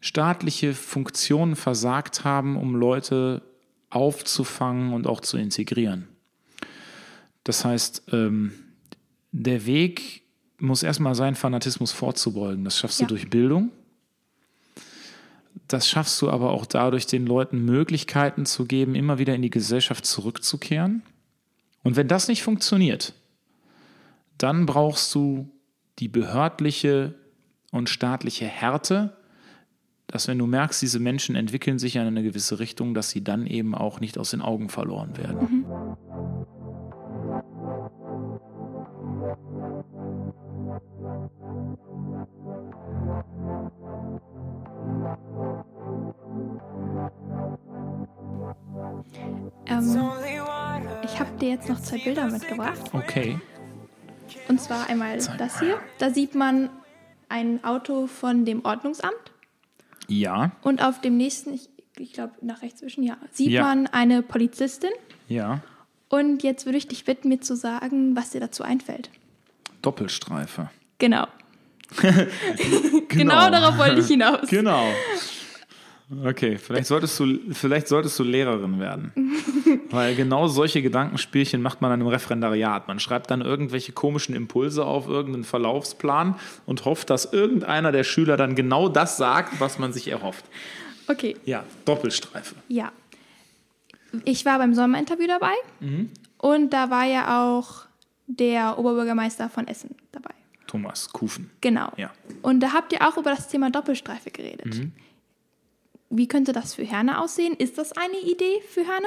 [0.00, 3.42] staatliche Funktionen versagt haben, um Leute
[3.90, 6.08] aufzufangen und auch zu integrieren.
[7.44, 8.52] Das heißt, ähm,
[9.32, 10.22] der Weg
[10.58, 12.64] muss erstmal sein, Fanatismus vorzubeugen.
[12.64, 13.06] Das schaffst ja.
[13.06, 13.70] du durch Bildung.
[15.68, 19.50] Das schaffst du aber auch dadurch, den Leuten Möglichkeiten zu geben, immer wieder in die
[19.50, 21.02] Gesellschaft zurückzukehren.
[21.82, 23.14] Und wenn das nicht funktioniert,
[24.36, 25.50] dann brauchst du
[25.98, 27.14] die behördliche
[27.70, 29.16] und staatliche Härte,
[30.06, 33.46] dass wenn du merkst, diese Menschen entwickeln sich in eine gewisse Richtung, dass sie dann
[33.46, 35.38] eben auch nicht aus den Augen verloren werden.
[35.40, 35.66] Mhm.
[49.66, 50.10] Ähm,
[51.04, 52.90] ich habe dir jetzt noch zwei Bilder mitgebracht.
[52.92, 53.38] Okay.
[54.48, 55.78] Und zwar einmal das hier.
[55.98, 56.70] Da sieht man
[57.30, 59.14] ein Auto von dem Ordnungsamt.
[60.08, 60.52] Ja.
[60.62, 63.62] Und auf dem nächsten, ich, ich glaube nach rechts zwischen, ja, sieht ja.
[63.62, 64.90] man eine Polizistin.
[65.28, 65.60] Ja.
[66.08, 69.10] Und jetzt würde ich dich bitten, mir zu sagen, was dir dazu einfällt.
[69.82, 70.70] Doppelstreife.
[70.98, 71.26] Genau.
[72.00, 72.26] genau.
[73.08, 74.48] genau darauf wollte ich hinaus.
[74.48, 74.86] Genau.
[76.24, 79.12] Okay, vielleicht solltest du, vielleicht solltest du Lehrerin werden.
[79.90, 82.88] Weil genau solche Gedankenspielchen macht man dann im Referendariat.
[82.88, 86.34] Man schreibt dann irgendwelche komischen Impulse auf irgendeinen Verlaufsplan
[86.66, 90.44] und hofft, dass irgendeiner der Schüler dann genau das sagt, was man sich erhofft.
[91.06, 91.36] Okay.
[91.44, 92.56] Ja, Doppelstreife.
[92.68, 92.90] Ja.
[94.24, 96.10] Ich war beim Sommerinterview dabei mhm.
[96.38, 97.86] und da war ja auch
[98.26, 100.34] der Oberbürgermeister von Essen dabei.
[100.66, 101.50] Thomas Kufen.
[101.60, 101.92] Genau.
[101.96, 102.10] Ja.
[102.42, 104.74] Und da habt ihr auch über das Thema Doppelstreife geredet.
[104.74, 104.92] Mhm.
[106.10, 107.54] Wie könnte das für Herne aussehen?
[107.54, 109.06] Ist das eine Idee für Herne?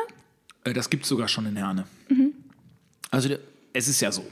[0.63, 1.85] Äh, das gibt es sogar schon in Herne.
[2.07, 2.33] Mhm.
[3.11, 3.29] Also
[3.73, 4.25] es ist ja so.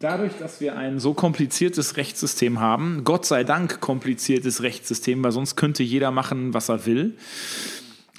[0.00, 5.54] Dadurch, dass wir ein so kompliziertes Rechtssystem haben, Gott sei Dank kompliziertes Rechtssystem, weil sonst
[5.54, 7.16] könnte jeder machen, was er will,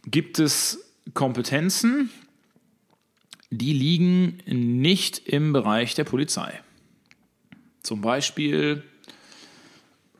[0.06, 0.80] gibt es
[1.14, 2.10] Kompetenzen,
[3.50, 6.62] die liegen nicht im Bereich der Polizei.
[7.82, 8.84] Zum Beispiel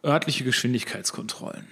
[0.04, 1.66] örtliche Geschwindigkeitskontrollen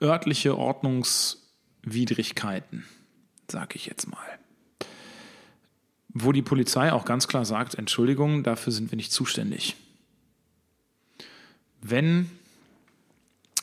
[0.00, 2.86] örtliche Ordnungswidrigkeiten,
[3.50, 4.38] sage ich jetzt mal.
[6.08, 9.76] Wo die Polizei auch ganz klar sagt, Entschuldigung, dafür sind wir nicht zuständig.
[11.82, 12.30] Wenn,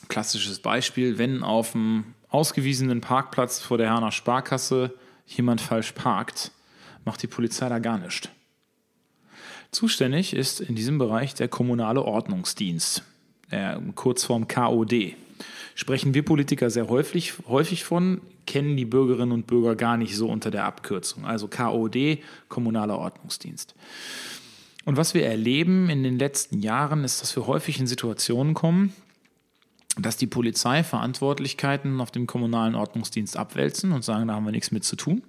[0.08, 4.94] klassisches Beispiel, wenn auf dem ausgewiesenen Parkplatz vor der Herner Sparkasse
[5.26, 6.52] jemand falsch parkt,
[7.04, 8.28] macht die Polizei da gar nichts.
[9.70, 13.02] Zuständig ist in diesem Bereich der kommunale Ordnungsdienst,
[13.50, 15.14] der Kurzform KOD
[15.82, 20.28] sprechen wir Politiker sehr häufig, häufig von, kennen die Bürgerinnen und Bürger gar nicht so
[20.28, 21.26] unter der Abkürzung.
[21.26, 23.74] Also KOD, Kommunaler Ordnungsdienst.
[24.84, 28.92] Und was wir erleben in den letzten Jahren ist, dass wir häufig in Situationen kommen,
[29.98, 34.70] dass die Polizei Verantwortlichkeiten auf dem kommunalen Ordnungsdienst abwälzen und sagen, da haben wir nichts
[34.70, 35.24] mit zu tun.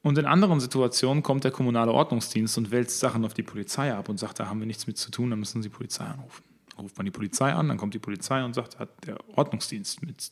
[0.00, 4.08] Und in anderen Situationen kommt der kommunale Ordnungsdienst und wälzt Sachen auf die Polizei ab
[4.08, 6.47] und sagt, da haben wir nichts mit zu tun, da müssen Sie die Polizei anrufen
[6.78, 10.30] ruft man die Polizei an, dann kommt die Polizei und sagt, hat der Ordnungsdienst mit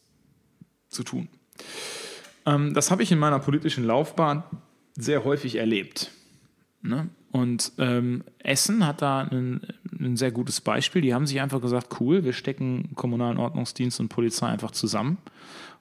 [0.88, 1.28] zu tun.
[2.46, 4.44] Ähm, das habe ich in meiner politischen Laufbahn
[4.94, 6.11] sehr häufig erlebt.
[6.82, 7.09] Ne?
[7.32, 9.61] Und ähm, Essen hat da ein,
[10.00, 11.02] ein, sehr gutes Beispiel.
[11.02, 15.18] Die haben sich einfach gesagt, cool, wir stecken kommunalen Ordnungsdienst und Polizei einfach zusammen.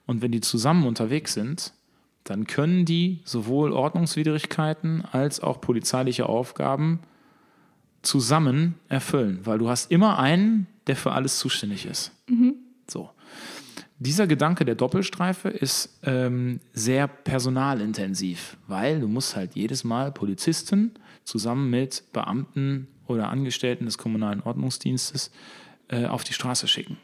[0.06, 1.74] Und wenn die zusammen unterwegs sind,
[2.26, 7.00] dann können die sowohl Ordnungswidrigkeiten als auch polizeiliche Aufgaben
[8.06, 12.12] zusammen erfüllen, weil du hast immer einen, der für alles zuständig ist.
[12.28, 12.56] Mhm.
[12.90, 13.10] So.
[13.98, 20.92] Dieser Gedanke der Doppelstreife ist ähm, sehr personalintensiv, weil du musst halt jedes Mal Polizisten
[21.24, 25.32] zusammen mit Beamten oder Angestellten des kommunalen Ordnungsdienstes
[25.88, 26.98] äh, auf die Straße schicken.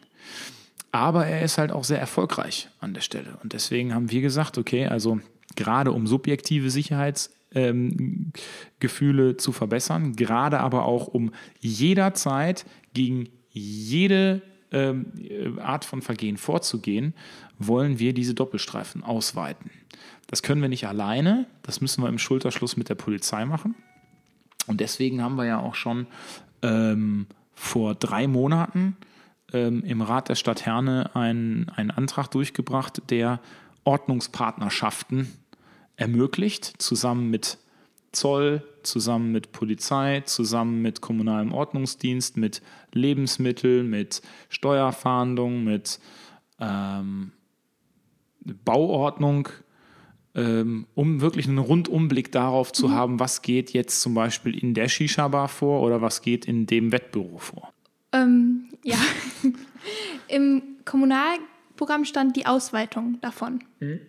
[0.92, 3.38] Aber er ist halt auch sehr erfolgreich an der Stelle.
[3.42, 5.22] Und deswegen haben wir gesagt, okay, also
[5.56, 8.32] gerade um subjektive Sicherheits ähm,
[8.80, 17.14] Gefühle zu verbessern, gerade aber auch um jederzeit gegen jede ähm, Art von Vergehen vorzugehen,
[17.60, 19.70] wollen wir diese Doppelstreifen ausweiten.
[20.28, 23.76] Das können wir nicht alleine, das müssen wir im Schulterschluss mit der Polizei machen.
[24.68, 26.08] Und deswegen haben wir ja auch schon
[26.62, 28.96] ähm, vor drei Monaten
[29.52, 33.42] ähm, im Rat der Stadt Herne einen, einen Antrag durchgebracht, der
[33.84, 35.28] Ordnungspartnerschaften
[36.02, 37.60] ermöglicht, zusammen mit
[38.12, 42.62] Zoll, zusammen mit Polizei, zusammen mit kommunalem Ordnungsdienst, mit
[42.92, 46.00] Lebensmitteln, mit Steuerfahndung, mit
[46.60, 47.32] ähm,
[48.66, 49.48] Bauordnung,
[50.34, 52.94] ähm, um wirklich einen Rundumblick darauf zu mhm.
[52.94, 56.92] haben, was geht jetzt zum Beispiel in der Shisha-Bar vor oder was geht in dem
[56.92, 57.72] Wettbüro vor.
[58.12, 58.98] Ähm, ja,
[60.28, 63.64] im Kommunalprogramm stand die Ausweitung davon.
[63.80, 64.00] Mhm.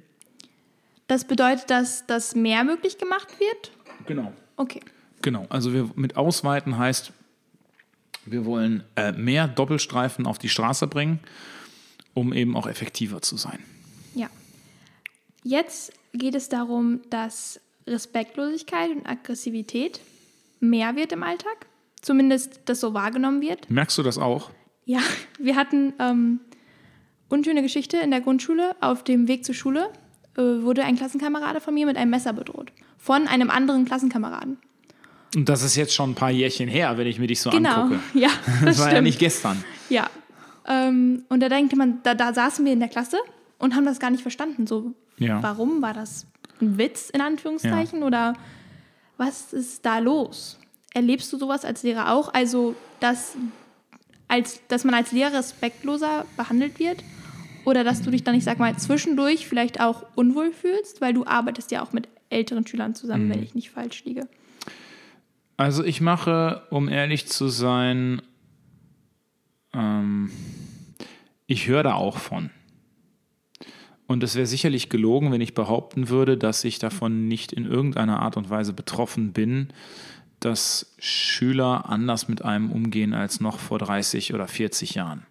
[1.12, 3.70] Das bedeutet, dass das mehr möglich gemacht wird?
[4.07, 4.33] Genau.
[4.57, 4.81] Okay.
[5.20, 7.12] Genau, also wir mit ausweiten heißt,
[8.25, 11.20] wir wollen äh, mehr Doppelstreifen auf die Straße bringen,
[12.14, 13.59] um eben auch effektiver zu sein.
[14.14, 14.31] Ja.
[15.44, 20.01] Jetzt geht es darum, dass Respektlosigkeit und Aggressivität
[20.61, 21.66] mehr wird im Alltag.
[22.01, 23.70] Zumindest das so wahrgenommen wird.
[23.70, 24.51] Merkst du das auch?
[24.87, 25.01] Ja,
[25.38, 26.40] wir hatten ähm,
[27.29, 28.75] unschöne Geschichte in der Grundschule.
[28.81, 29.92] Auf dem Weg zur Schule
[30.37, 32.73] wurde ein Klassenkamerade von mir mit einem Messer bedroht.
[32.99, 34.59] Von einem anderen Klassenkameraden.
[35.35, 37.83] Und das ist jetzt schon ein paar Jährchen her, wenn ich mir dich so genau.
[37.83, 38.01] angucke.
[38.14, 38.92] Ja, das, das war stimmt.
[38.92, 39.64] ja nicht gestern.
[39.88, 40.11] Ja.
[40.66, 43.18] Ähm, und da denkt man, da, da saßen wir in der Klasse
[43.59, 44.66] und haben das gar nicht verstanden.
[44.66, 45.42] So, ja.
[45.42, 46.27] warum war das
[46.61, 48.07] ein Witz in Anführungszeichen ja.
[48.07, 48.33] oder
[49.16, 50.59] was ist da los?
[50.95, 52.33] Erlebst du sowas als Lehrer auch?
[52.35, 53.37] Also, dass,
[54.29, 57.03] als, dass man als Lehrer respektloser behandelt wird?
[57.64, 61.27] Oder dass du dich dann, ich sag mal, zwischendurch vielleicht auch unwohl fühlst, weil du
[61.27, 63.31] arbeitest ja auch mit älteren Schülern zusammen, mhm.
[63.31, 64.27] wenn ich nicht falsch liege.
[65.57, 68.22] Also ich mache, um ehrlich zu sein,
[69.72, 70.31] ähm,
[71.46, 72.51] ich höre da auch von.
[74.07, 78.20] Und es wäre sicherlich gelogen, wenn ich behaupten würde, dass ich davon nicht in irgendeiner
[78.20, 79.68] Art und Weise betroffen bin,
[80.40, 85.25] dass Schüler anders mit einem umgehen als noch vor 30 oder 40 Jahren,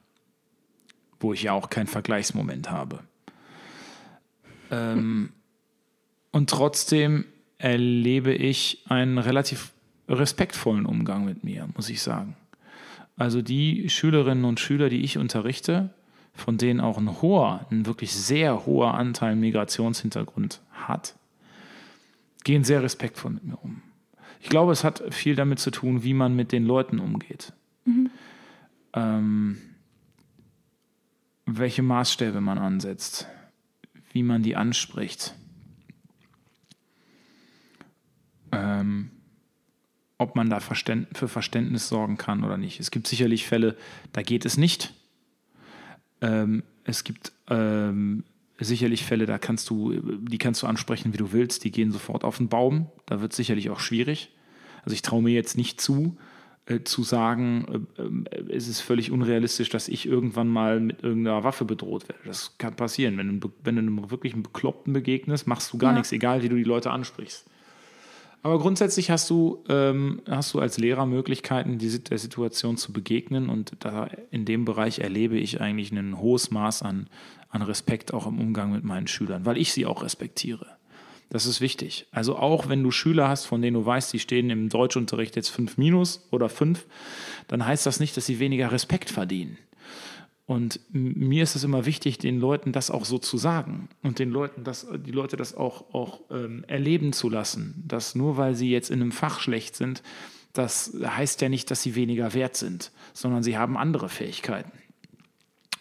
[1.21, 2.99] wo ich ja auch keinen Vergleichsmoment habe.
[4.69, 5.31] Ähm,
[6.31, 7.25] und trotzdem
[7.57, 9.71] erlebe ich einen relativ
[10.07, 12.35] respektvollen Umgang mit mir, muss ich sagen.
[13.17, 15.93] Also die Schülerinnen und Schüler, die ich unterrichte,
[16.33, 21.15] von denen auch ein hoher, ein wirklich sehr hoher Anteil Migrationshintergrund hat,
[22.43, 23.81] gehen sehr respektvoll mit mir um.
[24.39, 27.53] Ich glaube, es hat viel damit zu tun, wie man mit den Leuten umgeht.
[27.85, 28.09] Mhm.
[28.93, 29.57] Ähm,
[31.57, 33.27] welche Maßstäbe man ansetzt,
[34.11, 35.35] wie man die anspricht.
[38.51, 39.11] Ähm,
[40.17, 42.79] ob man da für Verständnis sorgen kann oder nicht.
[42.79, 43.75] Es gibt sicherlich Fälle,
[44.13, 44.93] da geht es nicht.
[46.21, 48.23] Ähm, es gibt ähm,
[48.59, 52.23] sicherlich Fälle, da kannst du, die kannst du ansprechen, wie du willst, die gehen sofort
[52.23, 52.89] auf den Baum.
[53.07, 54.29] Da wird es sicherlich auch schwierig.
[54.83, 56.17] Also ich traue mir jetzt nicht zu,
[56.71, 61.43] äh, zu sagen, äh, äh, es ist völlig unrealistisch, dass ich irgendwann mal mit irgendeiner
[61.43, 62.21] Waffe bedroht werde.
[62.25, 63.17] Das kann passieren.
[63.17, 65.97] Wenn du, wenn du einem wirklich einen Bekloppten begegnest, machst du gar ja.
[65.97, 67.45] nichts, egal wie du die Leute ansprichst.
[68.43, 73.49] Aber grundsätzlich hast du, ähm, hast du als Lehrer Möglichkeiten, die, der Situation zu begegnen.
[73.49, 77.07] Und da in dem Bereich erlebe ich eigentlich ein hohes Maß an,
[77.49, 80.65] an Respekt auch im Umgang mit meinen Schülern, weil ich sie auch respektiere.
[81.31, 82.07] Das ist wichtig.
[82.11, 85.47] Also auch wenn du Schüler hast, von denen du weißt, die stehen im Deutschunterricht jetzt
[85.47, 86.85] fünf minus oder fünf,
[87.47, 89.57] dann heißt das nicht, dass sie weniger Respekt verdienen.
[90.45, 94.29] Und mir ist es immer wichtig, den Leuten das auch so zu sagen und den
[94.29, 98.69] Leuten das, die Leute das auch, auch ähm, erleben zu lassen, dass nur weil sie
[98.69, 100.03] jetzt in einem Fach schlecht sind,
[100.51, 104.73] das heißt ja nicht, dass sie weniger wert sind, sondern sie haben andere Fähigkeiten.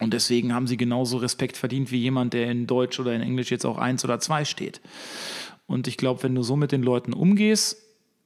[0.01, 3.51] Und deswegen haben sie genauso Respekt verdient wie jemand, der in Deutsch oder in Englisch
[3.51, 4.81] jetzt auch eins oder zwei steht.
[5.67, 7.77] Und ich glaube, wenn du so mit den Leuten umgehst,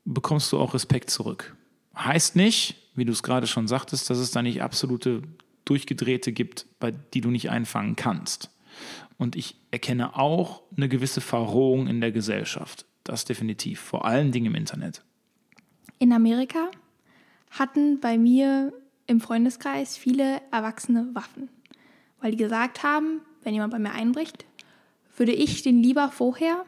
[0.06, 1.58] bekommst du auch Respekt zurück.
[1.94, 5.24] Heißt nicht, wie du es gerade schon sagtest, dass es da nicht absolute
[5.66, 8.52] durchgedrehte gibt, bei die du nicht einfangen kannst.
[9.18, 12.86] Und ich erkenne auch eine gewisse Verrohung in der Gesellschaft.
[13.04, 15.04] Das definitiv, vor allen Dingen im Internet.
[16.00, 16.70] In Amerika
[17.52, 18.72] hatten bei mir
[19.08, 21.50] im Freundeskreis viele Erwachsene Waffen,
[22.26, 24.46] weil die gesagt haben, wenn jemand bei mir einbricht,
[25.16, 26.66] würde ich den lieber vorher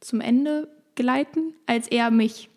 [0.00, 2.50] zum Ende geleiten, als er mich.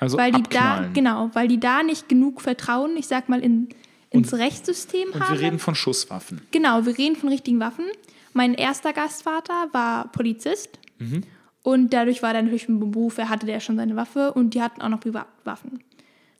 [0.00, 0.84] Also weil die abknallen.
[0.84, 3.68] da genau, weil die da nicht genug Vertrauen, ich sag mal in
[4.08, 5.34] ins und, Rechtssystem und haben.
[5.34, 6.40] Und wir reden von Schusswaffen.
[6.52, 7.84] Genau, wir reden von richtigen Waffen.
[8.32, 10.78] Mein erster Gastvater war Polizist.
[10.98, 11.20] Mhm.
[11.62, 14.62] Und dadurch war er natürlich im Beruf, er hatte ja schon seine Waffe und die
[14.62, 15.80] hatten auch noch Privatwaffen.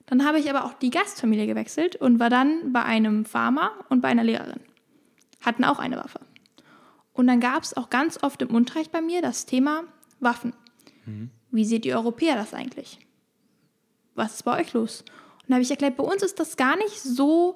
[0.07, 4.01] Dann habe ich aber auch die Gastfamilie gewechselt und war dann bei einem Farmer und
[4.01, 4.61] bei einer Lehrerin.
[5.41, 6.19] Hatten auch eine Waffe.
[7.13, 9.83] Und dann gab es auch ganz oft im Unterricht bei mir das Thema
[10.19, 10.53] Waffen.
[11.05, 11.31] Mhm.
[11.51, 12.99] Wie seht ihr Europäer das eigentlich?
[14.15, 15.01] Was ist bei euch los?
[15.41, 17.55] Und da habe ich erklärt, bei uns ist das gar nicht so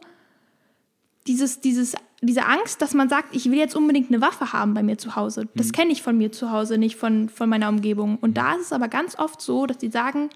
[1.28, 4.82] dieses, dieses, diese Angst, dass man sagt, ich will jetzt unbedingt eine Waffe haben bei
[4.84, 5.48] mir zu Hause.
[5.56, 5.72] Das Mhm.
[5.74, 8.18] kenne ich von mir zu Hause, nicht von, von meiner Umgebung.
[8.18, 10.30] Und da ist es aber ganz oft so, dass die sagen,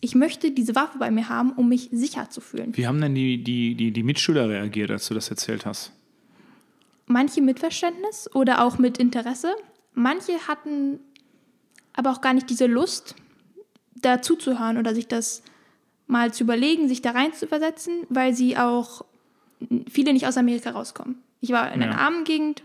[0.00, 2.76] ich möchte diese Waffe bei mir haben, um mich sicher zu fühlen.
[2.76, 5.92] Wie haben denn die, die, die, die Mitschüler reagiert, als du das erzählt hast?
[7.06, 9.54] Manche mit Verständnis oder auch mit Interesse.
[9.94, 11.00] Manche hatten
[11.92, 13.14] aber auch gar nicht diese Lust,
[13.94, 15.42] dazu zu hören oder sich das
[16.06, 19.04] mal zu überlegen, sich da rein zu versetzen, weil sie auch
[19.88, 21.22] viele nicht aus Amerika rauskommen.
[21.40, 21.98] Ich war in einer Ja.
[21.98, 22.62] armen Gegend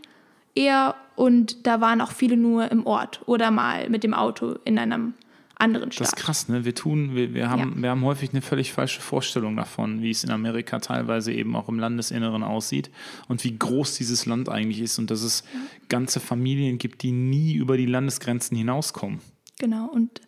[0.55, 4.77] eher und da waren auch viele nur im Ort oder mal mit dem Auto in
[4.77, 5.13] einem
[5.61, 6.07] anderen Das Staat.
[6.07, 6.65] ist krass, ne?
[6.65, 7.81] Wir tun, wir, wir, haben, Ja.
[7.83, 11.69] wir haben häufig eine völlig falsche Vorstellung davon, wie es in Amerika teilweise eben auch
[11.69, 12.89] im Landesinneren aussieht
[13.27, 15.43] und wie groß dieses Land eigentlich ist und dass es
[15.89, 19.19] ganze Familien gibt, die nie über die Landesgrenzen hinauskommen.
[19.59, 20.21] Genau, und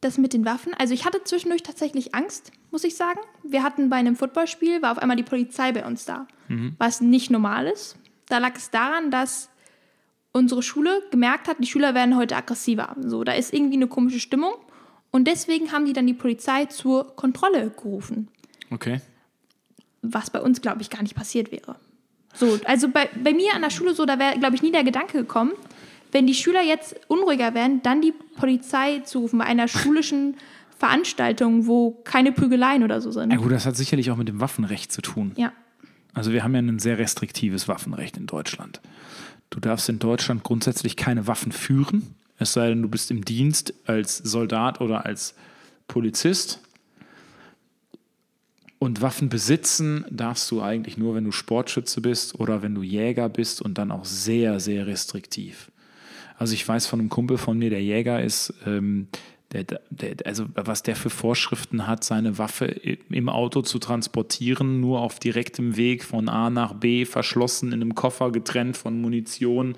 [0.00, 3.20] das mit den Waffen, also ich hatte zwischendurch tatsächlich Angst, muss ich sagen.
[3.44, 6.26] Wir hatten bei einem Footballspiel, war auf einmal die Polizei bei uns da,
[6.78, 7.96] was nicht normal ist.
[8.26, 9.48] Da lag es daran, dass
[10.32, 12.96] unsere Schule gemerkt hat, die Schüler werden heute aggressiver.
[13.00, 14.52] So, da ist irgendwie eine komische Stimmung.
[15.10, 18.28] Und deswegen haben die dann die Polizei zur Kontrolle gerufen,
[18.70, 19.00] Okay.
[20.00, 21.76] was bei uns, glaube ich, gar nicht passiert wäre.
[22.34, 24.84] So, also bei, bei mir an der Schule so, da wäre, glaube ich, nie der
[24.84, 25.52] Gedanke gekommen,
[26.12, 30.36] wenn die Schüler jetzt unruhiger werden, dann die Polizei zu rufen bei einer schulischen
[30.78, 33.30] Veranstaltung, wo keine Prügeleien oder so sind.
[33.32, 35.32] Ja gut, das hat sicherlich auch mit dem Waffenrecht zu tun.
[35.36, 35.52] Ja,
[36.14, 38.80] Also wir haben ja ein sehr restriktives Waffenrecht in Deutschland.
[39.52, 43.74] Du darfst in Deutschland grundsätzlich keine Waffen führen, es sei denn, du bist im Dienst
[43.86, 45.34] als Soldat oder als
[45.86, 46.60] Polizist.
[48.78, 53.28] Und Waffen besitzen darfst du eigentlich nur, wenn du Sportschütze bist oder wenn du Jäger
[53.28, 55.70] bist und dann auch sehr, sehr restriktiv.
[56.36, 59.06] Also ich weiß von einem Kumpel von mir, der Jäger ist, ähm,
[59.52, 65.00] der, der, also was der für Vorschriften hat, seine Waffe im Auto zu transportieren, nur
[65.00, 69.76] auf direktem Weg von A nach B, verschlossen in einem Koffer, getrennt von Munition.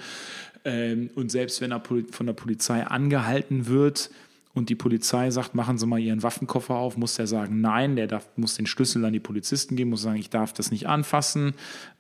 [0.64, 4.10] Ähm, und selbst wenn er von der Polizei angehalten wird
[4.54, 8.06] und die Polizei sagt, machen Sie mal Ihren Waffenkoffer auf, muss der sagen, nein, der
[8.06, 11.54] darf, muss den Schlüssel an die Polizisten geben, muss sagen, ich darf das nicht anfassen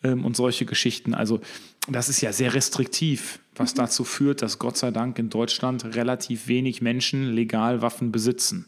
[0.04, 1.14] ähm, und solche Geschichten.
[1.14, 1.40] Also
[1.88, 6.46] das ist ja sehr restriktiv, was dazu führt, dass Gott sei Dank in Deutschland relativ
[6.46, 8.66] wenig Menschen legal Waffen besitzen.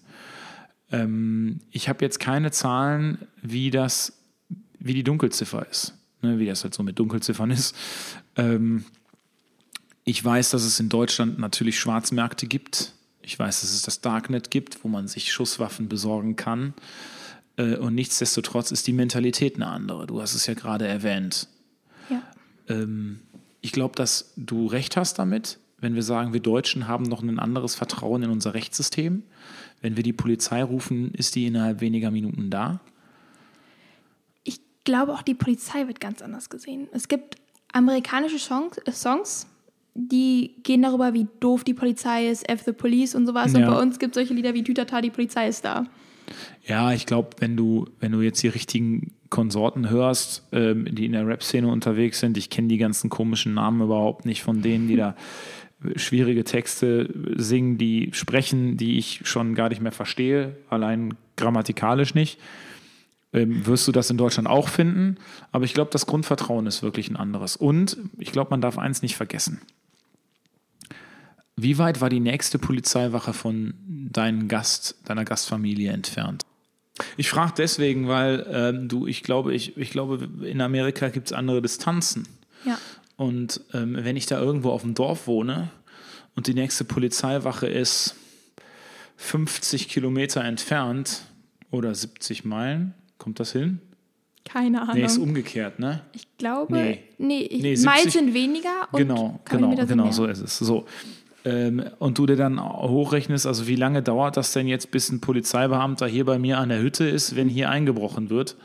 [0.90, 4.18] Ähm, ich habe jetzt keine Zahlen, wie das,
[4.80, 7.76] wie die Dunkelziffer ist, ne, wie das halt so mit Dunkelziffern ist.
[8.34, 8.84] Ähm,
[10.04, 12.95] ich weiß, dass es in Deutschland natürlich Schwarzmärkte gibt.
[13.26, 16.74] Ich weiß, dass es das Darknet gibt, wo man sich Schusswaffen besorgen kann.
[17.56, 20.06] Äh, Und nichtsdestotrotz ist die Mentalität eine andere.
[20.06, 21.48] Du hast es ja gerade erwähnt.
[22.08, 22.22] ja.
[22.68, 23.20] Ähm,
[23.62, 27.40] ich glaube, dass du recht hast damit, wenn wir sagen, wir Deutschen haben noch ein
[27.40, 29.24] anderes Vertrauen in unser Rechtssystem.
[29.80, 32.78] Wenn wir die Polizei rufen, ist die innerhalb weniger Minuten da.
[34.44, 36.86] Ich glaube, auch die Polizei wird ganz anders gesehen.
[36.92, 37.38] Es gibt
[37.72, 39.48] amerikanische äh, Songs
[39.96, 43.54] die gehen darüber, wie doof die Polizei ist, F the Police und sowas.
[43.54, 43.70] Und Ja.
[43.70, 45.86] bei uns gibt es solche Lieder wie Tütata, die Polizei ist da.
[46.66, 51.12] Ja, ich glaube, wenn du, wenn du jetzt die richtigen Konsorten hörst, ähm, die in
[51.12, 54.96] der Rap-Szene unterwegs sind, ich kenne die ganzen komischen Namen überhaupt nicht von denen, die
[54.96, 55.16] da
[55.96, 62.38] schwierige Texte singen, die sprechen, die ich schon gar nicht mehr verstehe, allein grammatikalisch nicht.
[63.32, 65.16] Ähm, wirst du das in Deutschland auch finden.
[65.52, 67.56] Aber ich glaube, das Grundvertrauen ist wirklich ein anderes.
[67.56, 69.60] Und ich glaube, man darf eins nicht vergessen.
[71.56, 73.74] Wie weit war die nächste Polizeiwache von
[74.12, 76.42] deinem Gast, deiner Gastfamilie entfernt?
[77.16, 81.32] Ich frage deswegen, weil ähm, du, ich glaube, ich, ich glaube, in Amerika gibt es
[81.32, 82.26] andere Distanzen.
[82.64, 82.78] Ja.
[83.16, 85.70] Und ähm, wenn ich da irgendwo auf dem Dorf wohne
[86.34, 88.14] und die nächste Polizeiwache ist
[89.16, 91.22] 50 Kilometer entfernt
[91.70, 93.80] oder 70 Meilen, kommt das hin?
[94.44, 94.94] Keine Ahnung.
[94.94, 96.02] Nee, ist umgekehrt, ne?
[96.12, 97.02] ich glaube, Nee.
[97.18, 100.12] nee, ich, Nee, Miles 70 sind weniger und genau, genau, genau, mehr.
[100.12, 100.58] so ist es.
[100.58, 100.86] So.
[101.46, 105.20] Ähm, und du dir dann hochrechnest, also wie lange dauert das denn jetzt, bis ein
[105.20, 108.56] Polizeibeamter hier bei mir an der Hütte ist, wenn hier eingebrochen wird?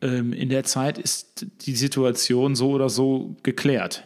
[0.00, 4.04] Ähm, in der Zeit ist die Situation so oder so geklärt.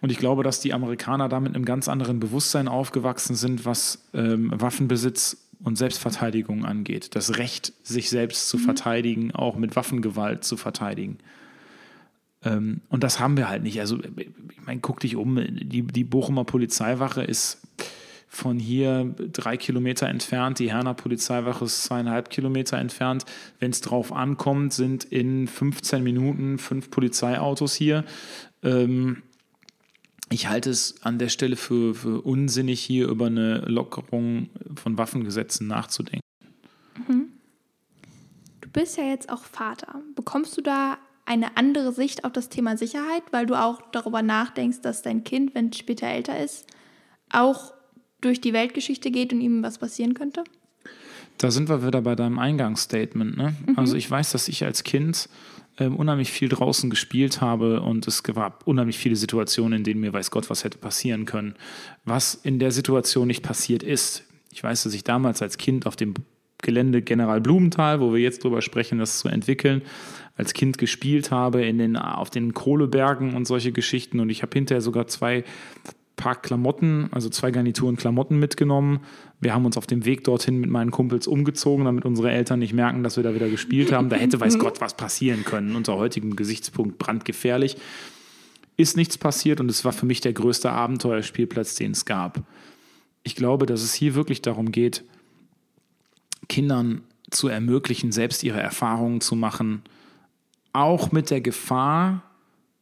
[0.00, 4.08] Und ich glaube, dass die Amerikaner da mit einem ganz anderen Bewusstsein aufgewachsen sind, was
[4.14, 7.14] ähm, Waffenbesitz und Selbstverteidigung angeht.
[7.14, 11.18] Das Recht, sich selbst zu verteidigen, auch mit Waffengewalt zu verteidigen.
[12.44, 13.80] Ähm, und das haben wir halt nicht.
[13.80, 15.36] Also, ich meine, guck dich um.
[15.36, 17.60] Die, die Bochumer Polizeiwache ist
[18.28, 20.60] von hier drei Kilometer entfernt.
[20.60, 23.24] Die Herner Polizeiwache ist zweieinhalb Kilometer entfernt.
[23.58, 28.04] Wenn es drauf ankommt, sind in 15 Minuten fünf Polizeiautos hier.
[28.62, 29.22] Ähm,
[30.30, 35.66] ich halte es an der Stelle für, für unsinnig, hier über eine Lockerung von Waffengesetzen
[35.66, 36.20] nachzudenken.
[38.60, 40.00] Du bist ja jetzt auch Vater.
[40.14, 40.98] Bekommst du da
[41.30, 45.54] eine andere Sicht auf das Thema Sicherheit, weil du auch darüber nachdenkst, dass dein Kind,
[45.54, 46.66] wenn es später älter ist,
[47.30, 47.72] auch
[48.20, 50.42] durch die Weltgeschichte geht und ihm was passieren könnte?
[51.38, 53.36] Da sind wir wieder bei deinem Eingangsstatement.
[53.36, 53.54] Ne?
[53.64, 53.78] Mhm.
[53.78, 55.28] Also ich weiß, dass ich als Kind
[55.76, 60.12] äh, unheimlich viel draußen gespielt habe und es gab unheimlich viele Situationen, in denen mir
[60.12, 61.54] weiß Gott, was hätte passieren können,
[62.04, 64.24] was in der Situation nicht passiert ist.
[64.52, 66.14] Ich weiß, dass ich damals als Kind auf dem
[66.58, 69.82] Gelände General Blumenthal, wo wir jetzt drüber sprechen, das zu entwickeln,
[70.40, 74.20] als Kind gespielt habe in den, auf den Kohlebergen und solche Geschichten.
[74.20, 75.44] Und ich habe hinterher sogar zwei
[76.16, 79.00] paar Klamotten, also zwei Garnituren Klamotten mitgenommen.
[79.38, 82.72] Wir haben uns auf dem Weg dorthin mit meinen Kumpels umgezogen, damit unsere Eltern nicht
[82.72, 84.08] merken, dass wir da wieder gespielt haben.
[84.08, 85.76] Da hätte weiß Gott was passieren können.
[85.76, 87.76] Unter heutigem Gesichtspunkt brandgefährlich.
[88.78, 92.42] Ist nichts passiert und es war für mich der größte Abenteuerspielplatz, den es gab.
[93.24, 95.04] Ich glaube, dass es hier wirklich darum geht,
[96.48, 99.82] Kindern zu ermöglichen, selbst ihre Erfahrungen zu machen,
[100.72, 102.22] auch mit der Gefahr,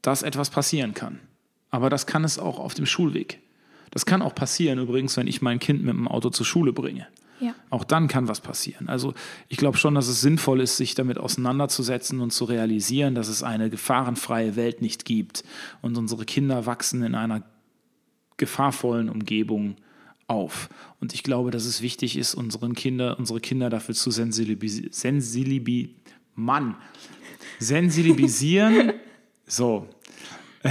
[0.02, 1.20] dass etwas passieren kann.
[1.70, 3.40] Aber das kann es auch auf dem Schulweg.
[3.90, 7.06] Das kann auch passieren übrigens, wenn ich mein Kind mit dem Auto zur Schule bringe.
[7.40, 7.54] Ja.
[7.70, 8.88] Auch dann kann was passieren.
[8.88, 9.14] Also
[9.48, 13.42] ich glaube schon, dass es sinnvoll ist, sich damit auseinanderzusetzen und zu realisieren, dass es
[13.42, 15.44] eine gefahrenfreie Welt nicht gibt.
[15.80, 17.42] Und unsere Kinder wachsen in einer
[18.36, 19.76] gefahrvollen Umgebung
[20.26, 20.68] auf.
[21.00, 25.94] Und ich glaube, dass es wichtig ist, unseren Kinder, unsere Kinder dafür zu sensibilisieren.
[26.38, 26.76] Mann.
[27.58, 28.92] Sensibilisieren.
[29.46, 29.88] so.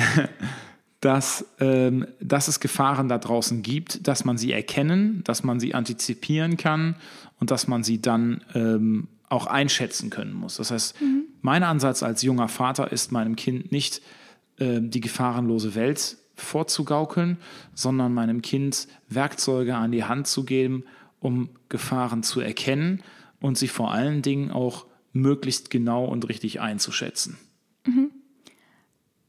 [1.01, 5.75] dass, ähm, dass es Gefahren da draußen gibt, dass man sie erkennen, dass man sie
[5.75, 6.95] antizipieren kann
[7.39, 10.55] und dass man sie dann ähm, auch einschätzen können muss.
[10.57, 11.25] Das heißt, mhm.
[11.41, 14.01] mein Ansatz als junger Vater ist, meinem Kind nicht
[14.57, 17.37] äh, die gefahrenlose Welt vorzugaukeln,
[17.73, 20.85] sondern meinem Kind Werkzeuge an die Hand zu geben,
[21.19, 23.03] um Gefahren zu erkennen
[23.39, 24.86] und sie vor allen Dingen auch
[25.21, 27.37] möglichst genau und richtig einzuschätzen.
[27.85, 28.11] Mhm.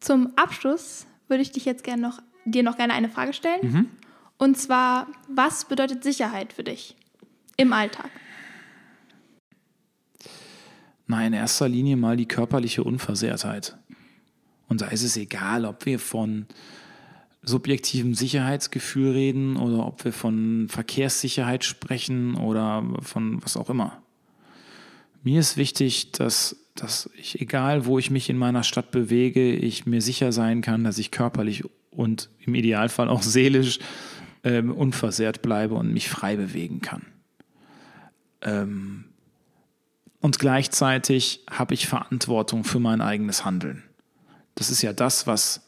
[0.01, 3.72] Zum Abschluss würde ich dich jetzt gerne noch, dir noch gerne eine Frage stellen.
[3.72, 3.89] Mhm.
[4.39, 6.97] Und zwar, was bedeutet Sicherheit für dich
[7.57, 8.11] im Alltag?
[11.07, 13.76] Na, in erster Linie mal die körperliche Unversehrtheit.
[14.68, 16.47] Und da ist es egal, ob wir von
[17.43, 24.03] subjektivem Sicherheitsgefühl reden oder ob wir von Verkehrssicherheit sprechen oder von was auch immer.
[25.23, 29.87] Mir ist wichtig, dass dass ich, egal wo ich mich in meiner Stadt bewege, ich
[29.87, 33.81] mir sicher sein kann, dass ich körperlich und im Idealfall auch seelisch
[34.45, 37.03] ähm, unversehrt bleibe und mich frei bewegen kann.
[38.43, 39.05] Ähm,
[40.21, 43.83] und gleichzeitig habe ich Verantwortung für mein eigenes Handeln.
[44.55, 45.62] Das ist ja das, was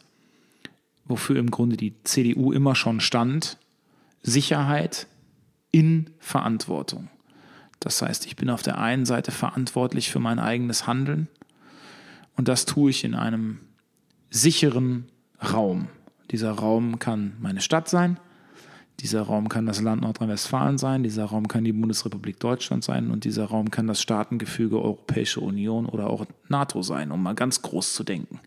[1.05, 3.59] wofür im Grunde die CDU immer schon stand.
[4.23, 5.09] Sicherheit
[5.73, 7.09] in Verantwortung.
[7.81, 11.29] Das heißt, ich bin auf der einen Seite verantwortlich für mein eigenes Handeln
[12.37, 13.61] und das tue ich in einem
[14.31, 15.09] sicheren
[15.43, 15.89] Raum.
[16.31, 18.21] Dieser Raum kann meine Stadt sein,
[19.01, 23.25] dieser Raum kann das Land Nordrhein-Westfalen sein, dieser Raum kann die Bundesrepublik Deutschland sein und
[23.25, 27.95] dieser Raum kann das Staatengefüge Europäische Union oder auch NATO sein, um mal ganz groß
[27.95, 28.41] zu denken.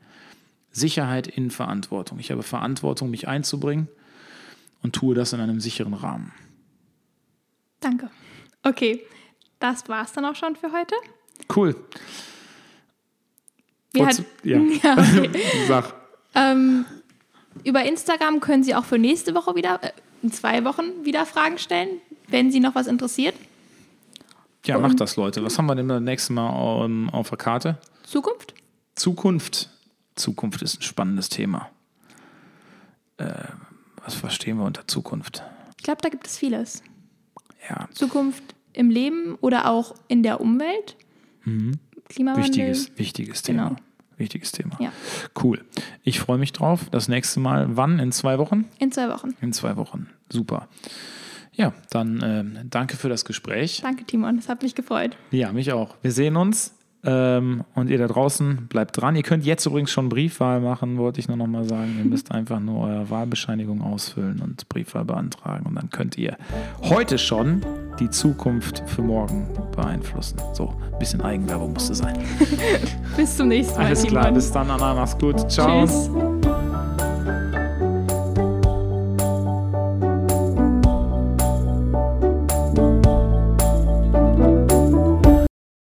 [0.71, 2.19] Sicherheit in Verantwortung.
[2.19, 3.88] Ich habe Verantwortung, mich einzubringen
[4.84, 6.31] und tue das in einem sicheren Rahmen.
[7.79, 8.09] Danke.
[8.63, 9.01] Okay,
[9.64, 10.93] das war es dann auch schon für heute.
[11.55, 11.76] Cool.
[13.93, 14.59] Wir hat, ja.
[14.84, 15.32] ja okay.
[15.68, 15.93] Sag.
[16.36, 16.86] Ähm,
[17.64, 19.91] über Instagram können Sie auch für nächste Woche wieder, äh,
[20.22, 23.36] in zwei Wochen wieder Fragen stellen, wenn Sie noch was interessiert.
[24.66, 25.43] Ja, Und, macht das, Leute.
[25.43, 26.49] Was haben wir denn das nächste Mal
[26.84, 27.78] um, auf der Karte?
[28.03, 28.53] Zukunft?
[28.95, 29.70] Zukunft.
[30.16, 31.70] Zukunft ist ein spannendes Thema.
[33.18, 33.32] Äh,
[34.03, 35.41] was verstehen wir unter Zukunft?
[35.78, 36.84] Ich glaube, da gibt es vieles.
[37.70, 37.88] Ja.
[37.93, 40.97] Zukunft im Leben oder auch in der Umwelt.
[41.45, 41.80] Mhm.
[42.09, 42.45] Klimawandel.
[42.45, 43.69] Wichtiges, wichtiges Thema.
[43.69, 43.80] Genau.
[44.17, 44.78] Wichtiges Thema.
[44.80, 44.91] Ja.
[45.41, 45.63] Cool.
[46.03, 46.89] Ich freue mich drauf.
[46.91, 47.99] Das nächste Mal, wann?
[47.99, 48.65] In zwei Wochen?
[48.80, 49.36] In zwei Wochen.
[49.41, 50.09] In zwei Wochen.
[50.30, 50.67] Super.
[51.53, 53.82] Ja, dann äh, danke für das Gespräch.
[53.82, 54.38] Danke, Timon.
[54.38, 55.17] Es hat mich gefreut.
[55.32, 55.95] Ja, mich auch.
[56.01, 56.74] Wir sehen uns
[57.06, 59.16] ähm, und ihr da draußen bleibt dran.
[59.16, 61.95] Ihr könnt jetzt übrigens schon Briefwahl machen, wollte ich nur noch mal sagen.
[61.97, 65.66] Ihr müsst einfach nur eure Wahlbescheinigung ausfüllen und Briefwahl beantragen.
[65.66, 66.38] Und dann könnt ihr
[66.84, 67.62] heute schon
[67.99, 70.39] die Zukunft für morgen beeinflussen.
[70.54, 72.18] So, ein bisschen Eigenwerbung musste sein.
[73.18, 73.88] bis zum nächsten Mal.
[73.88, 74.93] Alles klar, bis dann, Anna.
[74.93, 75.51] Mach's gut.
[75.51, 75.86] Ciao.
[75.86, 76.53] Tschüss.